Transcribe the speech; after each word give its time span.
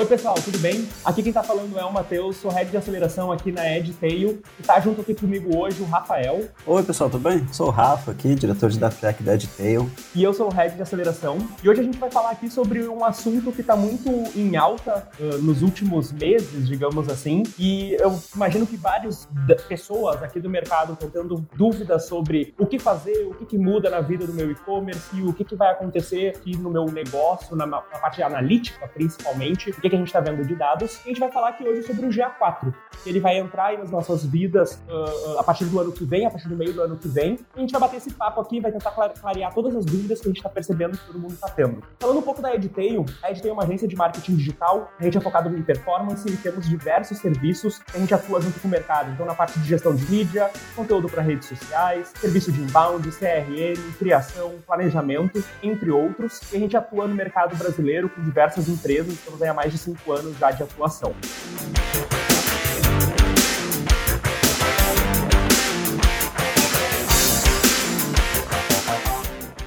Oi 0.00 0.06
pessoal, 0.06 0.34
tudo 0.42 0.58
bem? 0.60 0.88
Aqui 1.04 1.22
quem 1.22 1.30
tá 1.30 1.42
falando 1.42 1.78
é 1.78 1.84
o 1.84 1.92
Matheus, 1.92 2.38
sou 2.38 2.50
head 2.50 2.70
de 2.70 2.76
aceleração 2.78 3.30
aqui 3.30 3.52
na 3.52 3.76
EdTail 3.76 4.40
e 4.58 4.62
tá 4.62 4.80
junto 4.80 5.02
aqui 5.02 5.14
comigo 5.14 5.54
hoje 5.54 5.82
o 5.82 5.84
Rafael. 5.84 6.48
Oi 6.66 6.82
pessoal, 6.82 7.10
tudo 7.10 7.28
bem? 7.28 7.46
Sou 7.52 7.66
o 7.66 7.70
Rafa 7.70 8.12
aqui, 8.12 8.34
diretor 8.34 8.70
de 8.70 8.78
DataTech 8.78 9.22
da 9.22 9.34
EdTail. 9.34 9.90
E 10.14 10.24
eu 10.24 10.32
sou 10.32 10.48
o 10.48 10.50
head 10.50 10.74
de 10.74 10.80
aceleração. 10.80 11.36
E 11.62 11.68
hoje 11.68 11.82
a 11.82 11.84
gente 11.84 11.98
vai 11.98 12.10
falar 12.10 12.30
aqui 12.30 12.48
sobre 12.48 12.88
um 12.88 13.04
assunto 13.04 13.52
que 13.52 13.62
tá 13.62 13.76
muito 13.76 14.08
em 14.34 14.56
alta 14.56 15.06
uh, 15.20 15.36
nos 15.36 15.60
últimos 15.60 16.12
meses, 16.12 16.66
digamos 16.66 17.06
assim. 17.10 17.42
E 17.58 17.92
eu 18.00 18.18
imagino 18.34 18.66
que 18.66 18.78
várias 18.78 19.28
pessoas 19.68 20.22
aqui 20.22 20.40
do 20.40 20.48
mercado 20.48 20.94
estão 20.94 21.10
tendo 21.10 21.46
dúvidas 21.54 22.06
sobre 22.06 22.54
o 22.58 22.64
que 22.64 22.78
fazer, 22.78 23.26
o 23.26 23.34
que, 23.34 23.44
que 23.44 23.58
muda 23.58 23.90
na 23.90 24.00
vida 24.00 24.26
do 24.26 24.32
meu 24.32 24.50
e-commerce, 24.50 25.20
o 25.20 25.34
que, 25.34 25.44
que 25.44 25.54
vai 25.54 25.70
acontecer 25.70 26.28
aqui 26.28 26.56
no 26.56 26.70
meu 26.70 26.86
negócio, 26.86 27.54
na, 27.54 27.66
na 27.66 27.80
parte 27.80 28.22
analítica 28.22 28.88
principalmente 28.88 29.70
que, 29.89 29.89
que 29.90 29.96
a 29.96 29.98
gente 29.98 30.08
está 30.08 30.20
vendo 30.20 30.44
de 30.44 30.54
dados. 30.54 31.00
E 31.04 31.06
a 31.06 31.08
gente 31.08 31.20
vai 31.20 31.30
falar 31.30 31.50
aqui 31.50 31.64
hoje 31.64 31.82
sobre 31.82 32.06
o 32.06 32.08
GA4. 32.08 32.72
Ele 33.04 33.20
vai 33.20 33.38
entrar 33.38 33.76
nas 33.78 33.90
nossas 33.90 34.24
vidas 34.24 34.80
uh, 34.88 35.38
a 35.38 35.42
partir 35.42 35.64
do 35.64 35.78
ano 35.80 35.92
que 35.92 36.04
vem, 36.04 36.26
a 36.26 36.30
partir 36.30 36.48
do 36.48 36.56
meio 36.56 36.72
do 36.72 36.82
ano 36.82 36.96
que 36.96 37.08
vem. 37.08 37.38
E 37.54 37.58
a 37.58 37.60
gente 37.60 37.72
vai 37.72 37.80
bater 37.80 37.96
esse 37.96 38.12
papo 38.12 38.40
aqui, 38.40 38.60
vai 38.60 38.72
tentar 38.72 38.90
clarear 38.92 39.52
todas 39.52 39.74
as 39.74 39.84
dúvidas 39.84 40.20
que 40.20 40.26
a 40.26 40.30
gente 40.30 40.38
está 40.38 40.48
percebendo 40.48 40.96
que 40.96 41.06
todo 41.06 41.18
mundo 41.18 41.34
está 41.34 41.48
tendo. 41.48 41.82
Falando 41.98 42.18
um 42.18 42.22
pouco 42.22 42.40
da 42.40 42.54
EdTail, 42.54 43.04
a 43.22 43.30
EdTail 43.30 43.50
é 43.50 43.52
uma 43.52 43.64
agência 43.64 43.88
de 43.88 43.96
marketing 43.96 44.36
digital, 44.36 44.90
a 44.98 45.04
gente 45.04 45.18
é 45.18 45.20
focado 45.20 45.54
em 45.56 45.62
performance 45.62 46.28
e 46.28 46.36
temos 46.36 46.68
diversos 46.68 47.18
serviços 47.18 47.78
que 47.78 47.96
a 47.96 48.00
gente 48.00 48.14
atua 48.14 48.40
junto 48.40 48.60
com 48.60 48.68
o 48.68 48.70
mercado. 48.70 49.10
Então, 49.10 49.26
na 49.26 49.34
parte 49.34 49.58
de 49.58 49.68
gestão 49.68 49.94
de 49.94 50.04
mídia, 50.10 50.50
conteúdo 50.76 51.08
para 51.08 51.22
redes 51.22 51.48
sociais, 51.48 52.12
serviço 52.20 52.52
de 52.52 52.60
inbound, 52.60 53.10
CRM, 53.10 53.92
criação, 53.98 54.54
planejamento, 54.66 55.42
entre 55.62 55.90
outros. 55.90 56.40
E 56.52 56.56
a 56.56 56.60
gente 56.60 56.76
atua 56.76 57.06
no 57.06 57.14
mercado 57.14 57.56
brasileiro 57.56 58.08
com 58.08 58.22
diversas 58.22 58.68
empresas, 58.68 59.12
estamos 59.12 59.40
aí 59.42 59.48
há 59.48 59.54
mais 59.54 59.72
de 59.72 59.78
cinco 59.80 60.12
anos 60.12 60.36
já 60.38 60.50
de 60.50 60.62
atuação. 60.62 61.14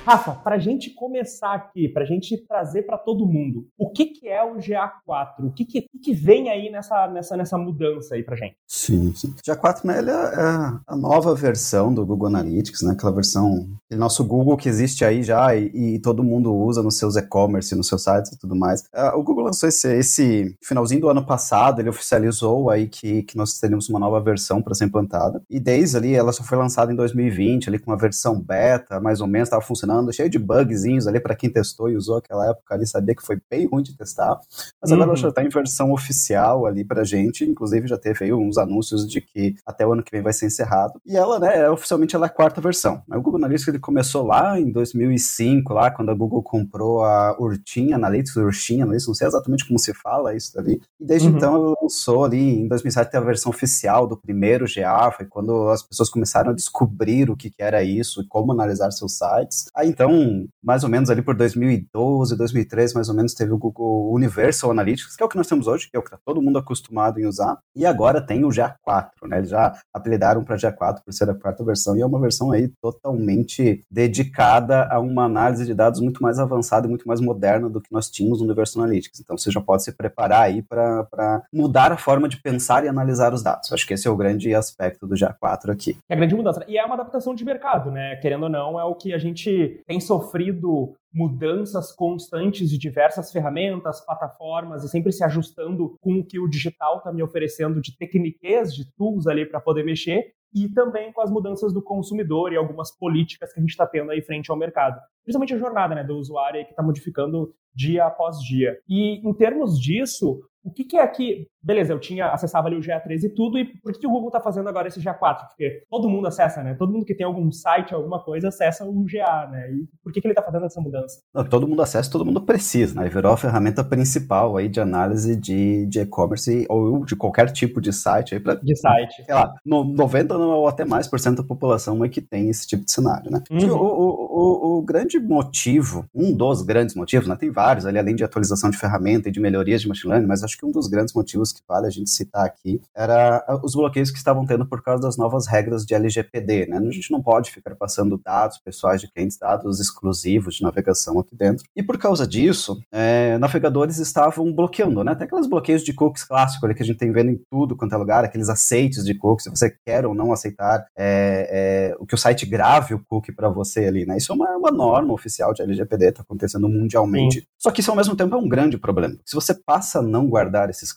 Rafa, 0.06 0.34
para 0.34 0.56
a 0.56 0.60
gente 0.60 0.90
começar 0.90 1.54
aqui, 1.54 1.88
para 1.88 2.04
a 2.04 2.06
gente 2.06 2.38
trazer 2.46 2.84
para 2.84 2.98
todo 2.98 3.26
mundo, 3.26 3.68
o 3.78 3.90
que, 3.90 4.08
que 4.08 4.28
é 4.28 4.44
o 4.44 4.58
GA4? 4.58 5.46
O 5.46 5.52
que, 5.54 5.64
que, 5.64 5.88
que 6.04 6.14
vem 6.14 6.50
aí 6.50 6.70
nessa, 6.70 7.08
nessa, 7.08 7.38
nessa 7.38 7.58
mudança 7.58 8.16
aí 8.16 8.22
para 8.22 8.36
gente? 8.36 8.58
Sim, 8.68 9.16
sim. 9.16 9.30
O 9.30 9.52
GA4 9.52 9.86
né, 9.86 10.00
é, 10.00 10.02
é 10.02 10.80
a 10.86 10.96
nova 10.98 11.34
versão 11.34 11.94
do 11.94 12.06
Google 12.06 12.28
Analytics, 12.28 12.82
né, 12.82 12.92
aquela 12.92 13.14
versão, 13.14 13.66
nosso 13.98 14.24
Google 14.24 14.58
que 14.58 14.70
existe 14.70 15.04
aí 15.06 15.24
já 15.24 15.56
e, 15.56 15.96
e 15.96 16.00
todo 16.00 16.24
mundo 16.24 16.54
usa 16.54 16.82
nos 16.82 16.98
seus 16.98 17.16
e-commerce, 17.16 17.76
nos 17.76 17.88
seus 17.88 18.04
sites 18.04 18.32
e 18.32 18.38
tudo 18.38 18.56
mais. 18.56 18.82
Uh, 18.94 19.18
o 19.18 19.24
Google 19.24 19.46
lançou 19.46 19.68
esse, 19.70 19.88
esse 19.96 20.56
finalzinho 20.62 21.02
do 21.02 21.10
ano 21.10 21.26
passado, 21.26 21.80
ele 21.80 21.90
oficializou 21.90 22.70
aí 22.70 22.88
que, 22.88 23.24
que 23.24 23.38
nós 23.38 23.60
teríamos 23.60 23.90
uma 23.90 24.00
nova 24.00 24.20
versão 24.20 24.62
para 24.62 24.74
ser 24.74 24.86
implantada. 24.86 25.42
E 25.50 25.60
desde 25.60 25.98
ali, 25.98 26.14
ela 26.14 26.32
só 26.32 26.44
foi 26.44 26.58
lançada 26.58 26.92
em 26.92 26.96
2020, 26.96 27.70
ali 27.70 27.80
com 27.80 27.92
uma 27.92 27.98
versão 27.98 28.40
beta, 28.40 29.00
mais 29.00 29.22
ou 29.22 29.28
menos, 29.28 29.48
estava 29.48 29.62
funcionando 29.62 30.12
cheio 30.14 30.30
de 30.30 30.40
bugzinhos 30.40 31.08
ali 31.08 31.20
para 31.20 31.36
quem 31.36 31.50
testou 31.50 31.90
e 31.90 31.96
usou 31.96 32.18
aquela 32.18 32.50
época 32.50 32.76
ali, 32.76 32.86
sabia 32.86 33.16
que 33.16 33.26
foi 33.26 33.40
bem 33.50 33.68
ruim 33.68 33.84
de 33.84 33.96
testar. 33.96 34.40
Mas 34.82 34.92
agora 34.92 35.08
uhum. 35.08 35.14
ela 35.14 35.22
já 35.22 35.30
está 35.30 35.44
em 35.44 35.50
versão 35.50 35.92
oficial 35.92 36.66
ali 36.66 36.84
pra 36.84 37.04
gente, 37.04 37.44
inclusive 37.44 37.88
já 37.88 37.98
teve 37.98 38.26
aí 38.26 38.34
uns 38.34 38.58
anúncios 38.58 39.08
de 39.08 39.22
que 39.22 39.56
até 39.66 39.86
o 39.86 39.94
ano 39.94 40.04
que 40.04 40.12
vem 40.12 40.22
vai 40.22 40.34
ser 40.34 40.48
encerrado. 40.48 41.00
E 41.06 41.16
ela, 41.16 41.40
né, 41.40 41.60
é, 41.60 41.70
oficialmente 41.70 42.16
ela 42.16 42.26
é 42.26 42.28
a 42.28 42.30
quarta 42.30 42.62
versão. 42.62 43.02
O 43.10 43.22
Google 43.22 43.38
Analytics 43.38 43.68
ele 43.68 43.80
começou 43.84 44.26
lá 44.26 44.60
em 44.60 44.72
2005, 44.72 45.74
lá 45.74 45.92
quando 45.92 46.10
a 46.10 46.16
Google 46.16 46.42
comprou 46.42 47.04
a 47.04 47.36
Urchin 47.40 47.94
Analytics, 47.94 48.36
Urchin 48.38 48.82
Analytics, 48.82 49.08
não 49.08 49.14
sei 49.14 49.28
exatamente 49.28 49.68
como 49.68 49.78
se 49.78 49.94
fala 49.94 50.36
isso 50.36 50.58
ali. 50.58 50.82
E 51.00 51.06
desde 51.06 51.28
uhum. 51.28 51.36
então 51.36 51.56
ela 51.56 51.76
lançou 51.82 52.24
ali 52.24 52.62
em 52.62 52.68
2007 52.68 53.16
a 53.16 53.20
versão 53.20 53.50
oficial 53.52 54.08
do 54.08 54.18
primeiro 54.18 54.66
GA, 54.66 55.12
foi 55.12 55.26
quando 55.26 55.70
as 55.70 55.84
pessoas 55.84 56.10
começaram 56.10 56.52
a 56.52 56.56
descobrir 56.56 57.30
o 57.30 57.36
que, 57.36 57.50
que 57.50 57.62
era 57.62 57.84
isso 57.84 58.22
e 58.22 58.28
como 58.28 58.52
analisar 58.52 58.90
seus 58.92 59.18
sites. 59.18 59.66
Aí 59.76 59.90
então, 59.90 60.48
mais 60.64 60.84
ou 60.84 60.90
menos 60.90 61.10
ali 61.10 61.22
por 61.22 61.36
2012, 61.36 62.38
2013, 62.38 62.96
mais 62.96 63.10
ou 63.10 63.16
menos, 63.16 63.34
teve 63.34 63.52
o 63.52 63.58
Google 63.58 64.14
Universal 64.14 64.72
Analytics, 64.72 65.16
que 65.16 65.24
é 65.24 65.26
o 65.26 65.30
que 65.30 65.38
nós 65.38 65.48
temos 65.48 65.68
hoje, 65.68 65.90
que 65.90 65.98
é 65.98 66.00
o 66.00 66.02
que 66.02 66.10
está 66.10 66.20
todo 66.26 66.42
mundo 66.42 66.58
acostumado 66.58 67.20
em 67.20 67.26
usar. 67.26 67.58
E 67.76 67.86
agora 67.86 68.26
tem 68.26 68.46
o 68.46 68.50
GA4, 68.50 69.28
né? 69.28 69.40
Eles 69.40 69.50
já 69.50 69.74
apelidaram 69.94 70.44
para 70.44 70.56
GA4 70.56 71.04
por 71.04 71.14
ser 71.14 71.30
a 71.30 71.36
quarta 71.36 71.64
versão, 71.64 71.98
e 71.98 72.02
é 72.02 72.06
uma 72.06 72.20
versão 72.20 72.52
aí 72.52 72.70
totalmente 72.82 73.73
dedicada 73.90 74.88
a 74.90 75.00
uma 75.00 75.26
análise 75.26 75.66
de 75.66 75.74
dados 75.74 76.00
muito 76.00 76.22
mais 76.22 76.40
avançada 76.40 76.88
e 76.88 76.90
muito 76.90 77.08
mais 77.08 77.22
moderna 77.22 77.70
do 77.70 77.82
que 77.82 77.92
nós 77.92 78.10
tínhamos 78.10 78.40
no 78.40 78.46
Universal 78.46 78.84
Analytics. 78.84 79.20
Então, 79.20 79.38
você 79.38 79.52
já 79.52 79.62
pode 79.62 79.84
se 79.84 79.96
preparar 79.96 80.42
aí 80.42 80.62
para 80.62 81.44
mudar 81.54 81.92
a 81.92 81.98
forma 81.98 82.28
de 82.28 82.42
pensar 82.42 82.84
e 82.86 82.88
analisar 82.88 83.34
os 83.34 83.44
dados. 83.44 83.72
Acho 83.72 83.88
que 83.88 83.94
esse 83.94 84.08
é 84.08 84.12
o 84.12 84.18
grande 84.18 84.54
aspecto 84.54 85.08
do 85.08 85.16
GA4 85.16 85.72
aqui. 85.72 85.98
É 86.10 86.14
a 86.14 86.18
grande 86.18 86.36
mudança. 86.36 86.64
E 86.68 86.78
é 86.78 86.86
uma 86.86 86.96
adaptação 86.96 87.36
de 87.36 87.46
mercado, 87.46 87.92
né? 87.92 88.16
Querendo 88.18 88.44
ou 88.44 88.50
não, 88.50 88.80
é 88.80 88.84
o 88.84 88.96
que 88.96 89.14
a 89.14 89.18
gente 89.18 89.82
tem 89.88 90.00
sofrido 90.00 90.94
mudanças 91.14 91.92
constantes 91.92 92.70
de 92.70 92.78
diversas 92.78 93.32
ferramentas, 93.32 94.04
plataformas 94.04 94.84
e 94.84 94.90
sempre 94.90 95.12
se 95.12 95.24
ajustando 95.24 95.96
com 96.02 96.20
o 96.20 96.26
que 96.26 96.40
o 96.40 96.48
digital 96.48 96.98
está 96.98 97.14
me 97.14 97.22
oferecendo 97.22 97.80
de 97.80 97.96
tecniquez, 97.96 98.74
de 98.74 98.92
tools 98.98 99.28
ali 99.28 99.46
para 99.46 99.62
poder 99.62 99.84
mexer 99.84 100.34
e 100.54 100.70
também 100.70 101.12
com 101.12 101.22
as 101.22 101.32
mudanças 101.32 101.74
do 101.74 101.82
consumidor 101.82 102.54
e 102.54 102.58
algumas 102.58 102.92
políticas 102.96 103.52
que 103.52 103.60
a 103.60 103.62
gente 103.62 103.72
está 103.72 103.88
tendo 103.88 104.12
aí 104.12 104.22
frente 104.22 104.52
ao 104.52 104.58
mercado. 104.58 105.00
Principalmente 105.24 105.54
a 105.54 105.58
jornada 105.58 105.96
né, 105.96 106.04
do 106.04 106.18
usuário 106.18 106.64
que 106.66 106.72
está 106.72 106.84
modificando 106.84 107.54
dia 107.74 108.06
após 108.06 108.38
dia. 108.40 108.80
E 108.88 109.28
em 109.28 109.34
termos 109.34 109.80
disso, 109.80 110.42
o 110.64 110.72
que, 110.72 110.84
que, 110.84 110.98
é 110.98 111.08
que, 111.08 111.48
beleza, 111.64 111.94
eu 111.94 112.00
tinha, 112.00 112.28
acessava 112.28 112.68
ali 112.68 112.76
o 112.76 112.82
GA3 112.82 113.24
e 113.24 113.30
tudo, 113.30 113.58
e 113.58 113.66
por 113.66 113.94
que, 113.94 114.06
o 114.06 114.10
Google 114.12 114.28
está 114.28 114.42
fazendo 114.42 114.68
agora 114.68 114.88
esse 114.88 115.00
GA4? 115.00 115.48
Porque 115.48 115.84
todo 115.90 116.10
mundo 116.10 116.28
acessa, 116.28 116.62
né? 116.62 116.74
Todo 116.74 116.92
mundo 116.92 117.06
que 117.06 117.16
tem 117.16 117.26
algum 117.26 117.52
site, 117.52 117.94
alguma 117.94 118.20
coisa, 118.24 118.50
acessa 118.50 118.86
o 118.86 119.06
GA, 119.06 119.48
né? 119.50 119.72
E 119.72 119.88
por 120.04 120.12
que, 120.12 120.20
que 120.20 120.28
ele 120.28 120.34
está 120.34 120.42
fazendo 120.42 120.66
essa 120.66 120.82
mudança? 120.82 121.22
Não, 121.34 121.44
todo 121.44 121.68
mundo 121.68 121.82
acessa, 121.82 122.12
todo 122.12 122.26
mundo 122.26 122.42
precisa, 122.42 123.00
né? 123.00 123.08
Virou 123.08 123.32
a 123.32 123.38
ferramenta 123.38 123.84
principal 123.84 124.58
aí 124.58 124.68
de 124.68 124.80
análise 124.80 125.36
de 125.36 125.88
e-commerce 125.96 126.66
ou 126.70 127.06
de 127.06 127.16
qualquer 127.16 127.52
tipo 127.52 127.80
de 127.80 127.94
site 127.94 128.36
aí 128.36 128.40
para 128.40 128.56
De 128.56 128.76
site. 128.76 129.24
Sei 129.24 129.34
lá, 129.34 129.54
no 129.66 129.84
90 129.84 130.38
ou 130.38 130.68
até 130.68 130.84
mais 130.86 131.08
por 131.08 131.20
cento 131.20 131.38
da 131.38 131.48
população 131.48 132.04
é 132.04 132.10
que 132.10 132.22
tem 132.22 132.50
esse 132.50 132.68
tipo 132.68 132.84
de 132.84 132.92
cenário, 132.92 133.32
né? 133.32 133.42
Uhum. 133.50 133.72
O, 133.72 133.84
o, 133.84 134.76
o, 134.76 134.78
o, 134.80 134.82
grande 134.82 135.20
motivo, 135.20 136.06
um 136.14 136.36
dos 136.36 136.62
grandes 136.62 136.96
motivos, 136.96 137.28
né? 137.28 137.36
Tem 137.36 137.52
vários 137.52 137.86
ali, 137.86 137.98
além 137.98 138.16
de 138.16 138.24
atualização 138.24 138.70
de 138.70 138.78
ferramenta 138.78 139.30
e 139.30 139.32
de 139.32 139.40
melhorias 139.40 139.82
de 139.82 139.88
machine 139.88 140.12
learning, 140.12 140.28
mas 140.28 140.44
acho 140.44 140.58
que 140.58 140.66
um 140.66 140.72
dos 140.72 140.88
grandes 140.88 141.14
motivos 141.14 141.53
que 141.62 141.68
vale 141.68 141.88
a 141.88 141.90
gente 141.90 142.10
citar 142.10 142.46
aqui 142.46 142.82
era 142.96 143.44
os 143.64 143.76
bloqueios 143.76 144.12
que 144.12 144.18
estavam 144.18 144.46
tendo 144.46 144.66
por 144.66 144.82
causa 144.82 145.02
das 145.02 145.18
novas 145.18 145.48
regras 145.48 145.86
de 145.86 145.94
LGPD, 145.94 146.68
né? 146.68 146.78
A 146.78 146.92
gente 146.92 147.12
não 147.12 147.22
pode 147.22 147.52
ficar 147.52 147.76
passando 147.76 148.18
dados 148.24 148.58
pessoais 148.58 149.02
de 149.02 149.12
clientes, 149.12 149.38
dados 149.38 149.80
exclusivos 149.80 150.56
de 150.56 150.64
navegação 150.64 151.20
aqui 151.20 151.36
dentro. 151.36 151.66
E 151.76 151.84
por 151.84 151.98
causa 151.98 152.28
disso, 152.28 152.82
é, 152.92 153.38
navegadores 153.38 153.98
estavam 153.98 154.54
bloqueando, 154.54 155.04
né? 155.04 155.12
Até 155.12 155.26
aqueles 155.26 155.48
bloqueios 155.48 155.84
de 155.84 155.94
cookies 155.94 156.24
clássicos 156.24 156.64
ali 156.64 156.76
que 156.76 156.84
a 156.84 156.86
gente 156.86 156.98
tem 156.98 157.12
vendo 157.12 157.32
em 157.32 157.42
tudo 157.50 157.76
quanto 157.76 157.94
é 157.94 157.98
lugar, 157.98 158.24
aqueles 158.24 158.50
aceites 158.50 159.04
de 159.04 159.14
cookies, 159.16 159.44
se 159.44 159.50
você 159.50 159.76
quer 159.86 160.06
ou 160.06 160.14
não 160.14 160.32
aceitar 160.32 160.86
é, 160.98 161.92
é, 161.92 161.96
o 162.00 162.06
que 162.06 162.16
o 162.16 162.18
site 162.18 162.46
grave 162.46 162.94
o 162.94 163.04
cookie 163.06 163.32
para 163.32 163.50
você 163.50 163.86
ali, 163.86 164.06
né? 164.06 164.18
Isso 164.18 164.32
é 164.32 164.36
uma, 164.36 164.50
uma 164.58 164.72
norma 164.72 165.14
oficial 165.14 165.54
de 165.54 165.62
LGPD, 165.62 166.10
está 166.10 166.22
acontecendo 166.22 166.70
mundialmente. 166.70 167.42
Sim. 167.42 167.46
Só 167.58 167.72
que 167.72 167.82
isso 167.82 167.92
ao 167.92 167.98
mesmo 167.98 168.16
tempo 168.16 168.36
é 168.36 168.38
um 168.38 168.48
grande 168.48 168.78
problema. 168.78 169.18
Se 169.26 169.36
você 169.36 169.54
passa 169.54 170.00
a 170.00 170.02
não 170.02 170.28
guardar 170.28 170.44
guardar 170.44 170.70
esses, 170.70 170.94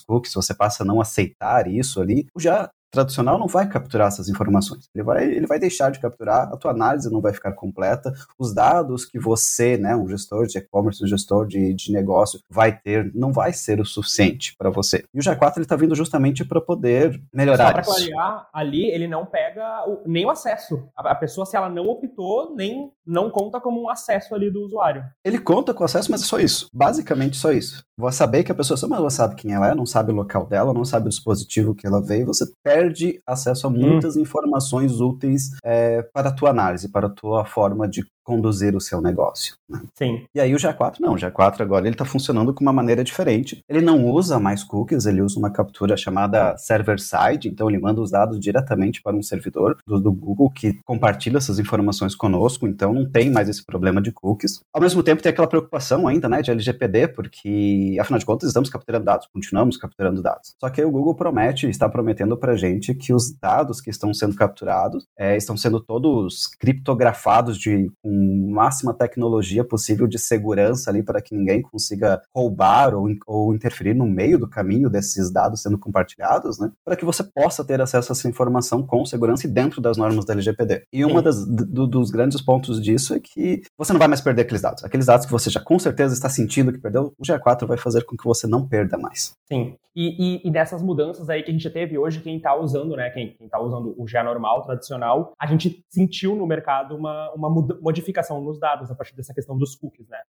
cookies, 0.00 0.32
se 0.32 0.36
você 0.36 0.54
passa 0.54 0.82
a 0.82 0.86
não 0.86 1.00
aceitar 1.00 1.68
isso 1.68 2.00
ali, 2.00 2.26
já 2.38 2.70
tradicional 2.92 3.38
não 3.38 3.48
vai 3.48 3.66
capturar 3.66 4.08
essas 4.08 4.28
informações. 4.28 4.88
Ele 4.94 5.02
vai, 5.02 5.24
ele 5.24 5.46
vai 5.46 5.58
deixar 5.58 5.90
de 5.90 5.98
capturar, 5.98 6.52
a 6.52 6.56
tua 6.56 6.70
análise 6.70 7.10
não 7.10 7.20
vai 7.20 7.32
ficar 7.32 7.52
completa, 7.52 8.12
os 8.38 8.54
dados 8.54 9.06
que 9.06 9.18
você, 9.18 9.78
né, 9.78 9.96
um 9.96 10.06
gestor 10.06 10.46
de 10.46 10.58
e-commerce, 10.58 11.02
um 11.02 11.06
gestor 11.06 11.46
de, 11.46 11.72
de 11.74 11.90
negócio, 11.90 12.38
vai 12.50 12.78
ter, 12.78 13.10
não 13.14 13.32
vai 13.32 13.52
ser 13.52 13.80
o 13.80 13.84
suficiente 13.84 14.54
para 14.58 14.68
você. 14.68 15.04
E 15.14 15.18
o 15.18 15.22
G4 15.22 15.56
ele 15.56 15.64
está 15.64 15.74
vindo 15.74 15.94
justamente 15.94 16.44
para 16.44 16.60
poder 16.60 17.20
melhorar 17.32 17.68
Só 17.68 17.72
para 17.72 17.82
clarear, 17.82 18.48
ali 18.52 18.90
ele 18.90 19.08
não 19.08 19.24
pega 19.24 19.88
o, 19.88 20.02
nem 20.06 20.26
o 20.26 20.30
acesso. 20.30 20.86
A, 20.94 21.12
a, 21.12 21.14
pessoa, 21.14 21.46
se 21.46 21.56
ela 21.56 21.70
não 21.70 21.84
optou, 21.84 22.54
nem 22.54 22.92
não 23.06 23.30
conta 23.30 23.58
como 23.60 23.82
um 23.82 23.88
acesso 23.88 24.34
ali 24.34 24.50
do 24.50 24.62
usuário. 24.62 25.02
Ele 25.24 25.38
conta 25.38 25.72
com 25.72 25.82
acesso, 25.82 26.10
mas 26.10 26.22
é 26.22 26.24
só 26.24 26.38
isso. 26.38 26.68
Basicamente 26.72 27.36
só 27.36 27.52
isso. 27.52 27.84
Vou 27.96 28.12
saber 28.12 28.44
que 28.44 28.52
a 28.52 28.54
pessoa, 28.54 28.78
mas 28.88 28.98
ela 28.98 29.10
sabe 29.10 29.36
quem 29.36 29.52
ela 29.52 29.70
é, 29.70 29.74
não 29.74 29.86
sabe 29.86 30.12
o 30.12 30.14
local 30.14 30.46
dela, 30.46 30.74
não 30.74 30.84
sabe 30.84 31.06
o 31.06 31.08
dispositivo 31.08 31.74
que 31.74 31.86
ela 31.86 32.02
veio, 32.02 32.26
você 32.26 32.44
perde 32.62 32.81
perde 32.82 33.22
acesso 33.26 33.66
a 33.66 33.70
muitas 33.70 34.16
hum. 34.16 34.20
informações 34.20 35.00
úteis 35.00 35.50
é, 35.64 36.02
para 36.02 36.30
a 36.30 36.32
tua 36.32 36.50
análise, 36.50 36.90
para 36.90 37.06
a 37.06 37.10
tua 37.10 37.44
forma 37.44 37.88
de 37.88 38.04
conduzir 38.22 38.74
o 38.76 38.80
seu 38.80 39.00
negócio. 39.00 39.56
Né? 39.68 39.80
Sim. 39.94 40.24
E 40.34 40.40
aí 40.40 40.54
o 40.54 40.58
GA4 40.58 40.96
não, 41.00 41.14
o 41.14 41.16
GA4 41.16 41.60
agora 41.60 41.86
ele 41.86 41.94
está 41.94 42.04
funcionando 42.04 42.54
com 42.54 42.62
uma 42.62 42.72
maneira 42.72 43.02
diferente. 43.02 43.62
Ele 43.68 43.80
não 43.80 44.06
usa 44.06 44.38
mais 44.38 44.62
cookies, 44.62 45.06
ele 45.06 45.22
usa 45.22 45.38
uma 45.38 45.50
captura 45.50 45.96
chamada 45.96 46.56
server-side, 46.56 47.48
então 47.48 47.68
ele 47.68 47.78
manda 47.78 48.00
os 48.00 48.10
dados 48.10 48.38
diretamente 48.38 49.02
para 49.02 49.16
um 49.16 49.22
servidor 49.22 49.76
do, 49.86 50.00
do, 50.00 50.12
Google 50.12 50.50
que 50.50 50.78
compartilha 50.84 51.38
essas 51.38 51.58
informações 51.58 52.14
conosco, 52.14 52.66
então 52.66 52.92
não 52.92 53.08
tem 53.08 53.30
mais 53.30 53.48
esse 53.48 53.64
problema 53.64 54.00
de 54.00 54.12
cookies. 54.12 54.60
Ao 54.72 54.80
mesmo 54.80 55.02
tempo 55.02 55.22
tem 55.22 55.30
aquela 55.30 55.48
preocupação 55.48 56.06
ainda, 56.06 56.28
né, 56.28 56.42
de 56.42 56.50
LGPD, 56.50 57.08
porque 57.08 57.96
afinal 58.00 58.18
de 58.18 58.26
contas 58.26 58.48
estamos 58.48 58.70
capturando 58.70 59.04
dados, 59.04 59.26
continuamos 59.32 59.76
capturando 59.76 60.22
dados. 60.22 60.54
Só 60.60 60.68
que 60.68 60.84
o 60.84 60.90
Google 60.90 61.14
promete, 61.14 61.68
está 61.68 61.88
prometendo 61.88 62.36
para 62.36 62.56
gente 62.56 62.94
que 62.94 63.12
os 63.12 63.32
dados 63.32 63.80
que 63.80 63.90
estão 63.90 64.12
sendo 64.14 64.36
capturados 64.36 65.06
é, 65.18 65.36
estão 65.36 65.56
sendo 65.56 65.80
todos 65.80 66.46
criptografados 66.58 67.58
de 67.58 67.90
com 68.02 68.11
máxima 68.50 68.94
tecnologia 68.94 69.64
possível 69.64 70.06
de 70.06 70.18
segurança 70.18 70.90
ali 70.90 71.02
para 71.02 71.20
que 71.20 71.34
ninguém 71.34 71.62
consiga 71.62 72.22
roubar 72.34 72.94
ou, 72.94 73.08
ou 73.26 73.54
interferir 73.54 73.94
no 73.94 74.06
meio 74.06 74.38
do 74.38 74.48
caminho 74.48 74.90
desses 74.90 75.30
dados 75.30 75.62
sendo 75.62 75.78
compartilhados, 75.78 76.58
né? 76.58 76.70
Para 76.84 76.96
que 76.96 77.04
você 77.04 77.22
possa 77.22 77.64
ter 77.64 77.80
acesso 77.80 78.12
a 78.12 78.14
essa 78.14 78.28
informação 78.28 78.86
com 78.86 79.04
segurança 79.04 79.46
e 79.46 79.50
dentro 79.50 79.80
das 79.80 79.96
normas 79.96 80.24
da 80.24 80.32
LGPD. 80.32 80.84
E 80.92 81.04
um 81.04 81.22
do, 81.22 81.86
dos 81.86 82.10
grandes 82.10 82.40
pontos 82.40 82.80
disso 82.80 83.14
é 83.14 83.20
que 83.20 83.62
você 83.76 83.92
não 83.92 83.98
vai 83.98 84.08
mais 84.08 84.20
perder 84.20 84.42
aqueles 84.42 84.62
dados. 84.62 84.84
Aqueles 84.84 85.06
dados 85.06 85.26
que 85.26 85.32
você 85.32 85.50
já 85.50 85.60
com 85.60 85.78
certeza 85.78 86.14
está 86.14 86.28
sentindo 86.28 86.72
que 86.72 86.78
perdeu, 86.78 87.14
o 87.18 87.22
GA4 87.22 87.66
vai 87.66 87.76
fazer 87.76 88.04
com 88.04 88.16
que 88.16 88.24
você 88.24 88.46
não 88.46 88.66
perda 88.66 88.98
mais. 88.98 89.34
Sim. 89.46 89.76
E, 89.94 90.36
e, 90.36 90.48
e 90.48 90.50
dessas 90.50 90.82
mudanças 90.82 91.28
aí 91.28 91.42
que 91.42 91.50
a 91.50 91.52
gente 91.52 91.68
teve 91.68 91.98
hoje, 91.98 92.20
quem 92.20 92.36
está 92.36 92.54
usando, 92.56 92.96
né? 92.96 93.10
Quem, 93.10 93.36
está 93.40 93.60
usando 93.60 93.94
o 93.98 94.04
GA 94.04 94.24
normal, 94.24 94.62
tradicional, 94.62 95.32
a 95.38 95.46
gente 95.46 95.84
sentiu 95.90 96.34
no 96.34 96.46
mercado 96.46 96.96
uma, 96.96 97.30
uma 97.32 97.50
modificação 97.50 98.01
nos 98.42 98.58
dados 98.58 98.90
a 98.90 98.94
partir 98.94 99.14
dessa 99.14 99.34
questão 99.34 99.56
dos 99.56 99.74
cookies, 99.74 100.08
né? 100.08 100.22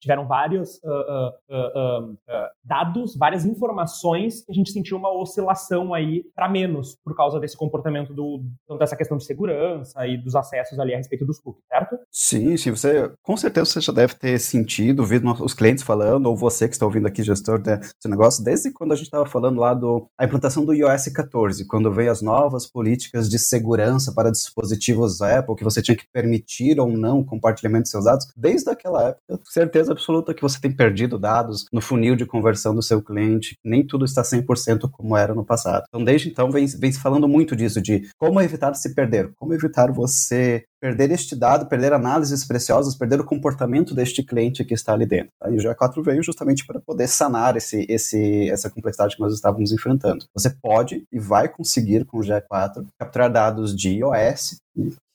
Tiveram 0.00 0.26
vários 0.26 0.80
uh, 0.82 1.32
uh, 1.48 2.12
uh, 2.12 2.16
dados, 2.64 3.16
várias 3.16 3.44
informações 3.44 4.42
que 4.44 4.50
a 4.50 4.54
gente 4.54 4.72
sentiu 4.72 4.96
uma 4.96 5.12
oscilação 5.12 5.94
aí 5.94 6.24
para 6.34 6.48
menos 6.48 6.96
por 7.04 7.14
causa 7.14 7.38
desse 7.38 7.56
comportamento 7.56 8.12
do 8.12 8.42
dessa 8.78 8.96
questão 8.96 9.16
de 9.16 9.24
segurança 9.24 10.06
e 10.06 10.16
dos 10.16 10.34
acessos 10.34 10.78
ali 10.78 10.94
a 10.94 10.96
respeito 10.96 11.24
dos 11.24 11.38
cookies, 11.38 11.64
certo? 11.68 11.98
Sim, 12.10 12.56
sim. 12.56 12.70
Você 12.70 13.12
com 13.22 13.36
certeza 13.36 13.66
você 13.66 13.80
já 13.80 13.92
deve 13.92 14.14
ter 14.14 14.38
sentido, 14.38 15.00
ouvido 15.00 15.30
os 15.42 15.54
clientes 15.54 15.84
falando 15.84 16.26
ou 16.26 16.36
você 16.36 16.66
que 16.66 16.74
está 16.74 16.86
ouvindo 16.86 17.06
aqui 17.06 17.22
gestor 17.22 17.60
desse 17.60 18.08
negócio 18.08 18.42
desde 18.42 18.72
quando 18.72 18.92
a 18.92 18.96
gente 18.96 19.06
estava 19.06 19.26
falando 19.26 19.60
lá 19.60 19.74
do 19.74 20.08
a 20.18 20.24
implantação 20.24 20.64
do 20.64 20.74
iOS 20.74 21.08
14, 21.08 21.66
quando 21.66 21.92
veio 21.92 22.10
as 22.10 22.22
novas 22.22 22.66
políticas 22.66 23.28
de 23.28 23.38
segurança 23.38 24.12
para 24.14 24.30
dispositivos 24.30 25.20
Apple 25.20 25.54
que 25.56 25.64
você 25.64 25.82
tinha 25.82 25.96
que 25.96 26.06
permitir 26.12 26.80
ou 26.80 26.88
não 26.88 27.20
o 27.20 27.24
compartilhamento 27.24 27.84
de 27.84 27.90
seus 27.90 28.04
dados. 28.04 28.26
Desde 28.36 28.70
aquela 28.70 29.08
época 29.08 29.38
certeza 29.60 29.92
absoluta 29.92 30.32
que 30.32 30.40
você 30.40 30.58
tem 30.58 30.74
perdido 30.74 31.18
dados 31.18 31.66
no 31.70 31.82
funil 31.82 32.16
de 32.16 32.24
conversão 32.24 32.74
do 32.74 32.82
seu 32.82 33.02
cliente, 33.02 33.56
nem 33.62 33.86
tudo 33.86 34.04
está 34.06 34.22
100% 34.22 34.88
como 34.90 35.16
era 35.16 35.34
no 35.34 35.44
passado. 35.44 35.84
Então, 35.88 36.02
desde 36.02 36.30
então, 36.30 36.50
vem, 36.50 36.66
vem 36.66 36.92
se 36.92 37.00
falando 37.00 37.28
muito 37.28 37.54
disso, 37.54 37.80
de 37.82 38.08
como 38.18 38.40
evitar 38.40 38.74
se 38.74 38.94
perder, 38.94 39.32
como 39.36 39.52
evitar 39.52 39.92
você 39.92 40.64
perder 40.80 41.10
este 41.10 41.36
dado, 41.36 41.66
perder 41.66 41.92
análises 41.92 42.44
preciosas, 42.44 42.94
perder 42.94 43.20
o 43.20 43.24
comportamento 43.24 43.94
deste 43.94 44.22
cliente 44.22 44.64
que 44.64 44.74
está 44.74 44.94
ali 44.94 45.06
dentro. 45.06 45.30
Aí 45.42 45.54
o 45.54 45.58
GA4 45.58 46.02
veio 46.02 46.22
justamente 46.22 46.66
para 46.66 46.80
poder 46.80 47.06
sanar 47.08 47.56
esse, 47.56 47.86
esse, 47.88 48.48
essa 48.50 48.70
complexidade 48.70 49.16
que 49.16 49.22
nós 49.22 49.34
estávamos 49.34 49.72
enfrentando. 49.72 50.24
Você 50.34 50.50
pode 50.50 51.04
e 51.12 51.18
vai 51.18 51.48
conseguir 51.48 52.04
com 52.04 52.18
o 52.18 52.22
GA4 52.22 52.86
capturar 52.98 53.30
dados 53.30 53.76
de 53.76 53.90
iOS, 53.90 54.60